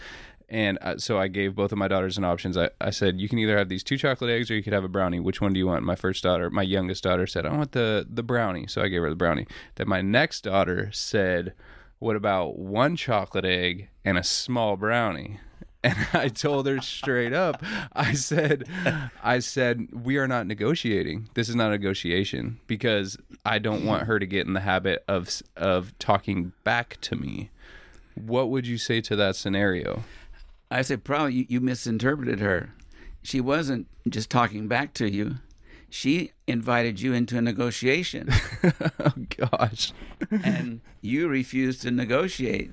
[0.53, 2.59] And uh, so I gave both of my daughters an options.
[2.59, 4.85] I, I said, you can either have these two chocolate eggs or you could have
[4.85, 5.19] a brownie.
[5.19, 5.83] Which one do you want?
[5.83, 8.67] My first daughter, my youngest daughter said, I want the, the brownie.
[8.67, 9.47] So I gave her the brownie.
[9.77, 11.55] Then my next daughter said,
[12.01, 15.41] what about one chocolate egg and a small brownie?
[15.85, 17.61] And I told her straight up,
[17.93, 18.69] I said,
[19.21, 21.29] I said, we are not negotiating.
[21.35, 25.03] This is not a negotiation because I don't want her to get in the habit
[25.09, 27.51] of of talking back to me.
[28.15, 30.05] What would you say to that scenario?
[30.73, 32.75] I said, probably you, you misinterpreted her.
[33.23, 35.37] She wasn't just talking back to you.
[35.91, 38.31] She invited you into a negotiation,
[38.99, 39.93] oh gosh.
[40.31, 42.71] and you refused to negotiate.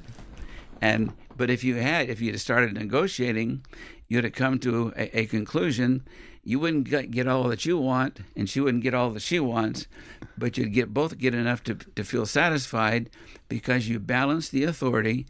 [0.82, 3.66] And but if you had, if you had started negotiating,
[4.08, 6.06] you'd have come to a, a conclusion.
[6.46, 9.42] You wouldn't get, get all that you want, and she wouldn't get all that she
[9.42, 9.88] wants,
[10.38, 13.10] but you'd get both get enough to to feel satisfied
[13.50, 15.26] because you balance the authority,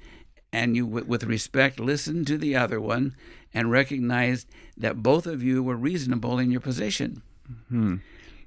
[0.51, 3.15] and you with, respect listened to the other one,
[3.53, 7.21] and recognized that both of you were reasonable in your position.
[7.51, 7.95] Mm-hmm.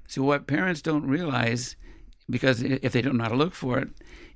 [0.07, 1.75] So what parents don't realize,
[2.29, 3.89] because if they don't know how to look for it,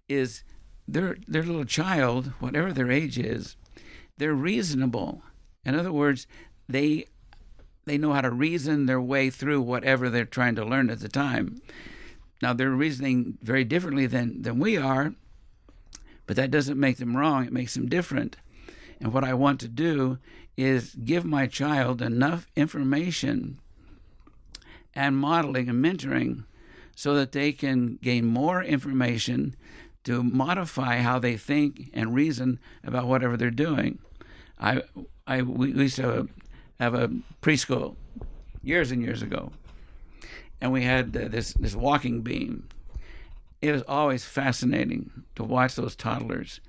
[0.07, 0.43] is
[0.87, 3.57] their their little child, whatever their age is,
[4.17, 5.21] they're reasonable.
[5.65, 6.27] In other words,
[6.69, 7.05] they
[7.85, 11.09] they know how to reason their way through whatever they're trying to learn at the
[11.09, 11.61] time.
[12.41, 15.13] Now they're reasoning very differently than than we are,
[16.27, 17.45] but that doesn't make them wrong.
[17.45, 18.35] It makes them different.
[19.01, 20.19] And what I want to do
[20.55, 23.59] is give my child enough information
[24.93, 26.43] and modeling and mentoring
[26.95, 29.55] so that they can gain more information
[30.03, 33.99] to modify how they think and reason about whatever they're doing.
[34.59, 34.81] I,
[35.27, 36.27] I we used to
[36.79, 37.11] have a
[37.41, 37.95] preschool
[38.63, 39.51] years and years ago,
[40.59, 42.67] and we had uh, this this walking beam.
[43.61, 46.59] It was always fascinating to watch those toddlers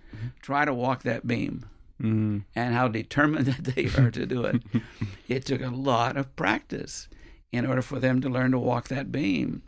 [0.42, 1.66] try to walk that beam
[2.00, 2.38] Mm-hmm.
[2.54, 4.62] and how determined that they are to do it.
[5.28, 7.08] it took a lot of practice
[7.50, 9.62] in order for them to learn to walk that beam.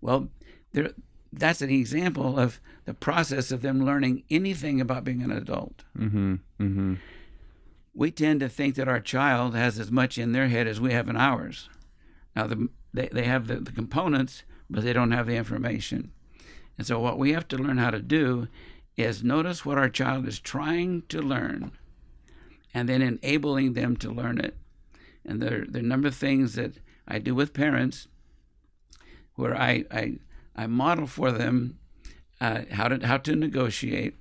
[0.00, 0.28] Well,
[0.72, 0.90] there,
[1.32, 5.82] that's an example of the process of them learning anything about being an adult.
[5.98, 6.34] Mm-hmm.
[6.60, 6.94] Mm-hmm.
[7.92, 10.92] We tend to think that our child has as much in their head as we
[10.92, 11.68] have in ours.
[12.36, 16.12] Now, the, they, they have the, the components, but they don't have the information.
[16.78, 18.48] And so, what we have to learn how to do
[18.96, 21.72] is notice what our child is trying to learn
[22.72, 24.56] and then enabling them to learn it.
[25.24, 26.74] And there, there are a number of things that
[27.06, 28.08] I do with parents
[29.34, 30.18] where I I,
[30.56, 31.78] I model for them
[32.40, 34.14] uh, how to how to negotiate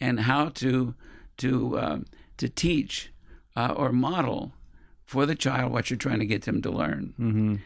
[0.00, 0.94] and how to
[1.38, 1.98] to uh,
[2.38, 3.12] to teach
[3.56, 4.52] uh, or model
[5.04, 7.14] for the child what you're trying to get them to learn.
[7.18, 7.56] Mm-hmm.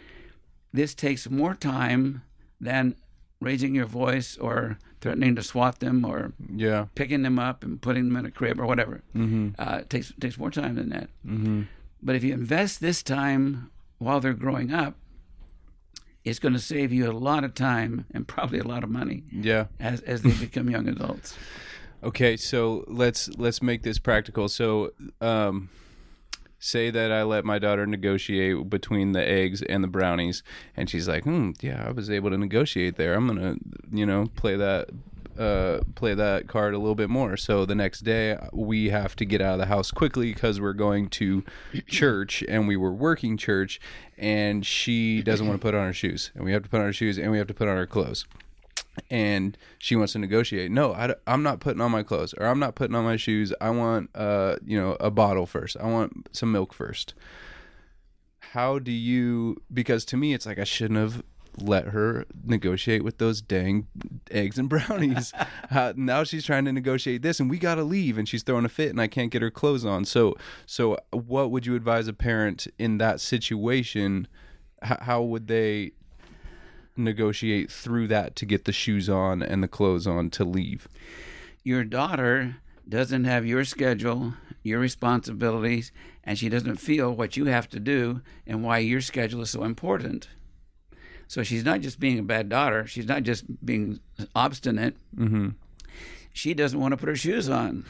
[0.74, 2.22] This takes more time
[2.60, 2.96] than
[3.40, 6.86] raising your voice or threatening to swat them or Yeah.
[6.96, 9.02] picking them up and putting them in a crib or whatever.
[9.14, 9.50] Mm-hmm.
[9.56, 11.08] Uh, it takes takes more time than that.
[11.24, 11.62] Mm-hmm.
[12.02, 14.94] But if you invest this time while they're growing up,
[16.24, 19.22] it's going to save you a lot of time and probably a lot of money
[19.30, 19.66] Yeah.
[19.78, 21.36] as as they become young adults.
[22.02, 24.46] Okay, so let's let's make this practical.
[24.50, 24.90] So,
[25.22, 25.70] um,
[26.64, 30.42] say that I let my daughter negotiate between the eggs and the brownies,
[30.76, 33.14] and she's like, "Hmm, yeah, I was able to negotiate there.
[33.14, 33.56] I'm gonna,
[33.90, 34.88] you know, play that."
[35.36, 37.36] Uh, play that card a little bit more.
[37.36, 40.74] So the next day, we have to get out of the house quickly because we're
[40.74, 41.42] going to
[41.88, 43.80] church and we were working church,
[44.16, 46.86] and she doesn't want to put on her shoes, and we have to put on
[46.86, 48.26] our shoes and we have to put on our clothes
[49.10, 50.70] and she wants to negotiate.
[50.70, 53.52] No, I, am not putting on my clothes or I'm not putting on my shoes.
[53.60, 55.76] I want, uh, you know, a bottle first.
[55.78, 57.14] I want some milk first.
[58.52, 59.62] How do you?
[59.72, 61.22] Because to me, it's like I shouldn't have
[61.58, 63.86] let her negotiate with those dang
[64.30, 65.32] eggs and brownies.
[65.70, 68.64] uh, now she's trying to negotiate this, and we got to leave, and she's throwing
[68.64, 70.04] a fit, and I can't get her clothes on.
[70.04, 70.36] So,
[70.66, 74.28] so what would you advise a parent in that situation?
[74.82, 75.92] How would they
[76.96, 80.88] negotiate through that to get the shoes on and the clothes on to leave.
[81.62, 82.56] Your daughter
[82.88, 85.92] doesn't have your schedule, your responsibilities,
[86.22, 89.64] and she doesn't feel what you have to do and why your schedule is so
[89.64, 90.28] important.
[91.26, 92.86] So she's not just being a bad daughter.
[92.86, 94.00] She's not just being
[94.34, 94.96] obstinate.
[95.16, 95.50] Mm-hmm.
[96.32, 97.84] She doesn't want to put her shoes on.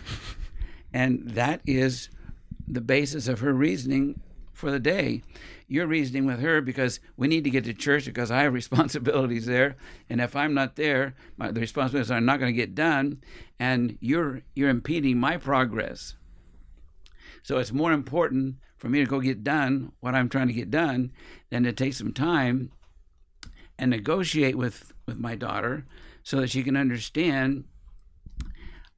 [0.92, 2.08] And that is
[2.68, 4.20] the basis of her reasoning
[4.54, 5.22] for the day.
[5.66, 9.46] You're reasoning with her because we need to get to church because I have responsibilities
[9.46, 9.76] there,
[10.08, 13.20] and if I'm not there, my, the responsibilities are not going to get done,
[13.58, 16.14] and you're you're impeding my progress.
[17.42, 20.70] So it's more important for me to go get done what I'm trying to get
[20.70, 21.12] done
[21.50, 22.70] than to take some time
[23.78, 25.84] and negotiate with with my daughter
[26.22, 27.64] so that she can understand.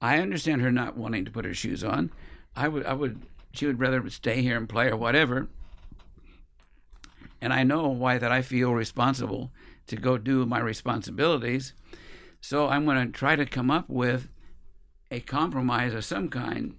[0.00, 2.12] I understand her not wanting to put her shoes on.
[2.54, 3.22] I would I would
[3.57, 5.48] she would rather stay here and play or whatever.
[7.40, 9.50] And I know why that I feel responsible
[9.88, 11.72] to go do my responsibilities.
[12.40, 14.28] So I'm going to try to come up with
[15.11, 16.74] a compromise of some kind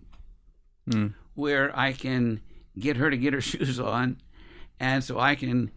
[0.89, 1.13] Mm.
[1.34, 2.39] where I can
[2.80, 4.21] get her to get her shoes on
[4.80, 5.69] and so I can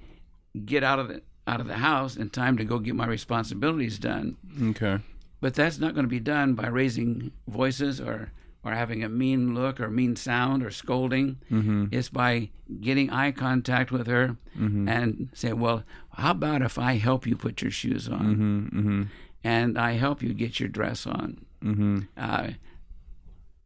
[0.65, 3.99] get out of the out of the house in time to go get my responsibilities
[3.99, 4.37] done.
[4.63, 4.99] Okay.
[5.41, 8.31] But that's not going to be done by raising voices or
[8.65, 11.39] or having a mean look or mean sound or scolding.
[11.51, 11.87] Mm-hmm.
[11.93, 12.51] It's by
[12.81, 14.89] getting eye contact with her Mm-hmm.
[14.89, 15.85] and say, "Well,
[16.15, 18.79] how about if I help you put your shoes on Mm-hmm.
[18.79, 19.03] Mm-hmm.
[19.45, 21.99] and I help you get your dress on?" Mm-hmm.
[22.17, 22.51] Uh,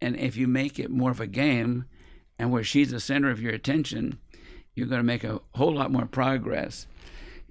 [0.01, 1.87] and if you make it more of a game,
[2.39, 4.19] and where she's the center of your attention,
[4.75, 6.87] you're going to make a whole lot more progress.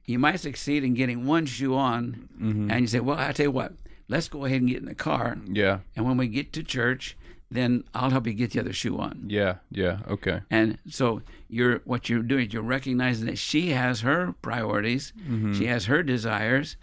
[0.05, 2.69] You might succeed in getting one shoe on, Mm-hmm.
[2.71, 3.73] and you say, "Well, I tell you what,
[4.07, 5.79] let's go ahead and get in the car, Yeah.
[5.95, 7.17] and when we get to church,
[7.53, 9.55] then I'll help you get the other shoe on." Yeah.
[9.71, 9.99] Yeah.
[10.07, 10.41] Okay.
[10.49, 15.13] And so you're what you're doing, you're recognizing that she has her priorities,
[15.53, 16.77] she has her desires,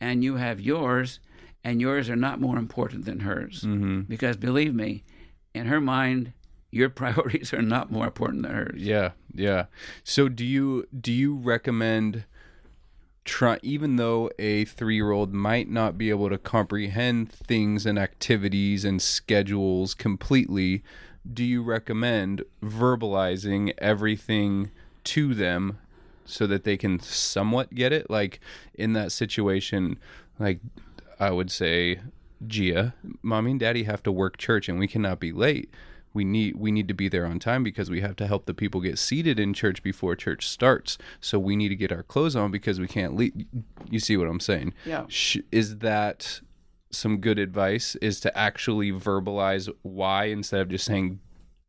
[0.00, 1.20] and you have yours,
[1.64, 3.62] and yours are not more important than hers.
[3.62, 4.02] Mm-hmm.
[4.02, 5.04] Because believe me,
[5.54, 6.32] in her mind,
[6.70, 8.80] your priorities are not more important than hers.
[8.82, 9.10] Yeah.
[9.34, 9.66] Yeah.
[10.04, 12.24] So do you do you recommend
[13.24, 19.00] try even though a 3-year-old might not be able to comprehend things and activities and
[19.00, 20.82] schedules completely,
[21.30, 24.70] do you recommend verbalizing everything
[25.04, 25.78] to them
[26.24, 28.40] so that they can somewhat get it like
[28.74, 29.98] in that situation
[30.38, 30.60] like
[31.18, 32.00] I would say
[32.46, 35.70] Gia, mommy and daddy have to work church and we cannot be late.
[36.12, 38.54] We need we need to be there on time because we have to help the
[38.54, 40.98] people get seated in church before church starts.
[41.20, 43.46] So we need to get our clothes on because we can't leave.
[43.88, 44.74] You see what I'm saying?
[44.84, 45.06] Yeah.
[45.52, 46.40] Is that
[46.90, 47.94] some good advice?
[47.96, 51.20] Is to actually verbalize why instead of just saying,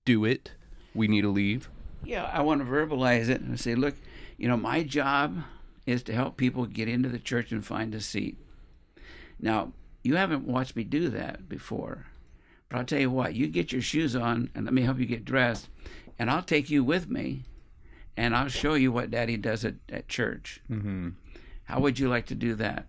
[0.05, 0.53] "Do it."
[0.93, 1.69] We need to leave.
[2.03, 3.95] Yeah, I want to verbalize it and say, look,
[4.37, 5.43] you know, my job
[5.85, 8.37] is to help people get into the church and find a seat.
[9.39, 9.73] Now,
[10.03, 12.07] you haven't watched me do that before.
[12.71, 15.05] But I'll tell you what, you get your shoes on and let me help you
[15.05, 15.67] get dressed,
[16.17, 17.43] and I'll take you with me
[18.17, 20.61] and I'll show you what daddy does at, at church.
[20.69, 21.09] Mm-hmm.
[21.65, 22.87] How would you like to do that?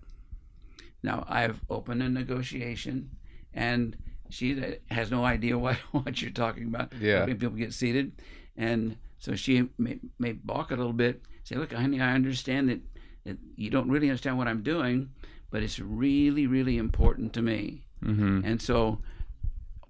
[1.03, 3.11] Now, I've opened a negotiation,
[3.53, 3.97] and
[4.31, 6.93] she has no idea what, what you're talking about.
[7.01, 7.27] Yeah.
[7.27, 8.13] People get seated.
[8.57, 12.81] And so she may, may balk a little bit, say, Look, honey, I understand that,
[13.25, 15.11] it, you don't really understand what I'm doing,
[15.51, 17.85] but it's really, really important to me.
[18.05, 18.45] Mm-hmm.
[18.45, 19.01] And so,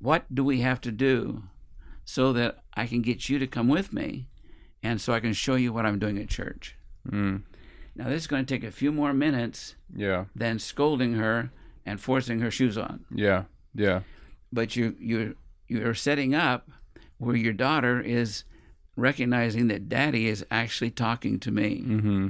[0.03, 1.45] what do we have to do
[2.05, 4.27] so that I can get you to come with me
[4.83, 6.77] and so I can show you what I'm doing at church?
[7.09, 7.43] Mm.
[7.95, 10.25] Now, this is going to take a few more minutes Yeah.
[10.35, 11.51] than scolding her
[11.87, 13.05] and forcing her shoes on.
[13.15, 13.45] Yeah.
[13.75, 14.01] Yeah.
[14.53, 15.37] But you, you,
[15.69, 16.69] you're setting up
[17.19, 18.45] where your daughter is
[18.97, 21.83] recognizing that daddy is actually talking to me.
[21.87, 22.29] Mm-hmm.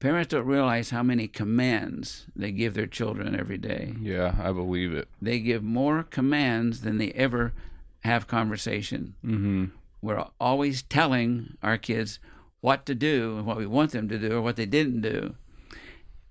[0.00, 3.94] Parents don't realize how many commands they give their children every day.
[4.00, 4.34] Yeah.
[4.42, 5.08] I believe it.
[5.20, 7.52] They give more commands than they ever
[8.00, 9.14] have conversation.
[9.24, 9.64] Mm-hmm.
[10.00, 12.18] We're always telling our kids
[12.62, 15.34] what to do and what we want them to do or what they didn't do.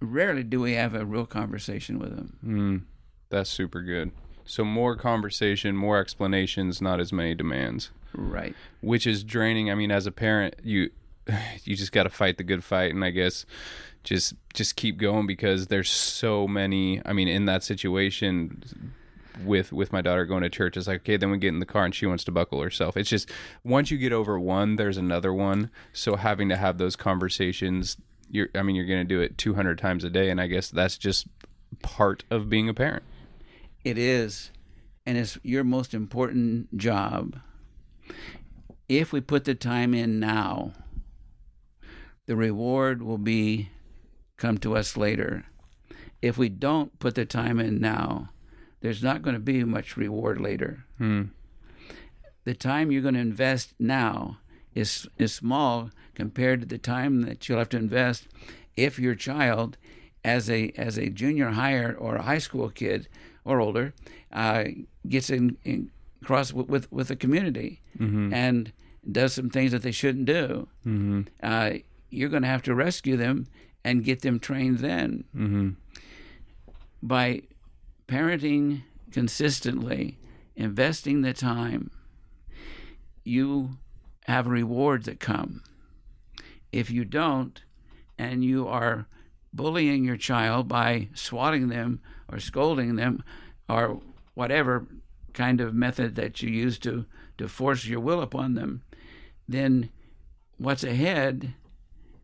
[0.01, 2.37] Rarely do we have a real conversation with them.
[2.43, 2.81] Mm.
[3.29, 4.11] That's super good.
[4.45, 7.91] So more conversation, more explanations, not as many demands.
[8.13, 8.55] Right.
[8.81, 9.69] which is draining.
[9.69, 10.89] I mean, as a parent, you
[11.63, 13.45] you just got to fight the good fight, and I guess
[14.03, 17.01] just just keep going because there's so many.
[17.05, 18.63] I mean, in that situation
[19.43, 21.65] with with my daughter going to church, it's like okay, then we get in the
[21.65, 22.97] car and she wants to buckle herself.
[22.97, 23.29] It's just
[23.63, 25.69] once you get over one, there's another one.
[25.93, 27.97] So having to have those conversations,
[28.29, 30.69] you're I mean, you're going to do it 200 times a day, and I guess
[30.69, 31.27] that's just
[31.81, 33.03] part of being a parent.
[33.83, 34.51] It is.
[35.05, 37.39] And it's your most important job.
[38.87, 40.73] If we put the time in now,
[42.29, 43.71] the reward will be
[44.37, 45.45] come to us later.
[46.21, 48.29] If we don't put the time in now,
[48.81, 50.85] there's not going to be much reward later.
[50.99, 51.23] Hmm.
[52.43, 54.37] The time you're going to invest now
[54.75, 58.27] is is small compared to the time that you'll have to invest
[58.77, 59.77] if your child,
[60.23, 63.07] as a as a junior higher or a high school kid
[63.43, 63.95] or older,
[64.31, 64.65] uh,
[65.07, 65.89] gets in, in
[66.23, 67.81] cross with, with with the community
[68.33, 68.71] and
[69.11, 70.67] does some things that they shouldn't do.
[70.85, 71.21] Mm-hmm.
[71.41, 71.79] Uh,
[72.09, 73.47] you're going to have to rescue them
[73.83, 75.69] and get them trained then Mm-hmm.
[77.01, 77.41] by
[78.07, 78.81] parenting
[79.11, 80.17] consistently,
[80.55, 81.91] investing the time,
[83.23, 83.77] you
[84.25, 85.63] have rewards that come.
[86.71, 87.61] If you don't,
[88.17, 89.07] and you are
[89.53, 92.01] bullying your child by swatting them
[92.31, 93.23] or scolding them
[93.67, 94.01] or
[94.35, 94.85] whatever
[95.33, 97.05] kind of method that you use to,
[97.37, 98.83] to force your will upon them,
[99.47, 99.89] then
[100.57, 101.53] what's ahead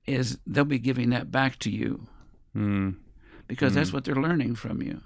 [0.07, 2.07] is they'll be giving that back to you
[2.55, 2.95] Mm.
[3.47, 5.01] because that's what they're learning from you.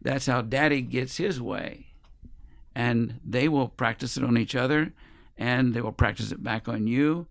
[0.00, 1.86] That's how daddy gets his way.
[2.74, 4.92] And they will practice it on each other
[5.36, 7.26] and they will practice it back on you.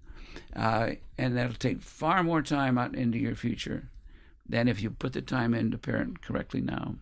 [0.55, 3.89] Uh, and that'll take far more time out into your future
[4.47, 6.95] than if you put the time in to parent correctly now.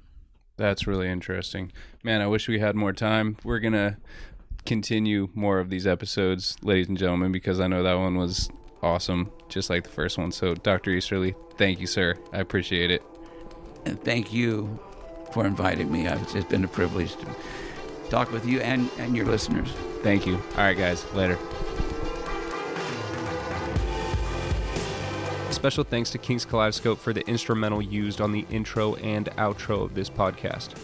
[0.56, 1.72] That's really interesting.
[2.04, 3.38] Man, I wish we had more time.
[3.44, 3.98] We're going to
[4.66, 8.50] continue more of these episodes, ladies and gentlemen, because I know that one was
[8.84, 10.32] awesome, just like the first one.
[10.32, 10.92] So, Dr.
[10.92, 12.16] Easterly, thank you, sir.
[12.32, 13.02] I appreciate it.
[13.86, 14.80] And thank you
[15.32, 16.08] for inviting me.
[16.08, 17.26] It's it's been a privilege to
[18.10, 19.70] talk with you and, and your listeners.
[20.04, 20.36] Thank you.
[20.36, 21.12] All right, guys.
[21.14, 21.38] Later.
[25.50, 29.96] Special thanks to Kings Kaleidoscope for the instrumental used on the intro and outro of
[29.96, 30.76] this podcast.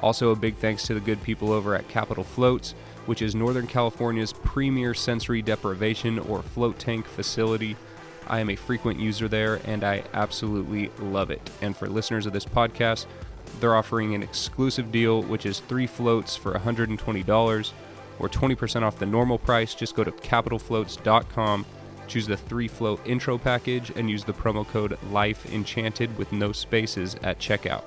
[0.00, 2.74] Also, a big thanks to the good people over at Capital Floats,
[3.06, 7.76] which is Northern California's premier sensory deprivation or float tank facility.
[8.26, 11.50] I am a frequent user there and I absolutely love it.
[11.60, 13.06] And for listeners of this podcast,
[13.60, 17.72] they're offering an exclusive deal, which is three floats for $120
[18.18, 19.74] or 20% off the normal price.
[19.74, 21.66] Just go to capitalfloats.com,
[22.06, 26.52] choose the three float intro package, and use the promo code Life Enchanted with no
[26.52, 27.84] spaces at checkout.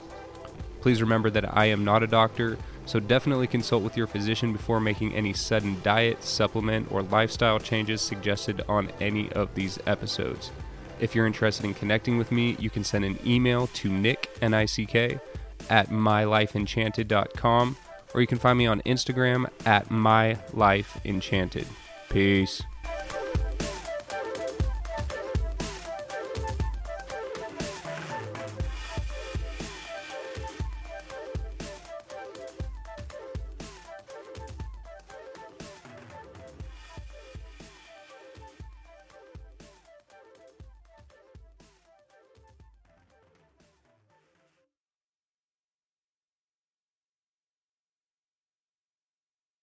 [0.82, 2.58] Please remember that I am not a doctor,
[2.88, 8.02] so definitely consult with your physician before making any sudden diet, supplement, or lifestyle changes
[8.02, 10.52] suggested on any of these episodes.
[11.00, 15.20] If you're interested in connecting with me, you can send an email to nick, N-I-C-K,
[15.70, 17.78] at mylifeenchanted.com,
[18.14, 21.66] or you can find me on Instagram at mylifeenchanted.
[22.10, 22.64] Peace.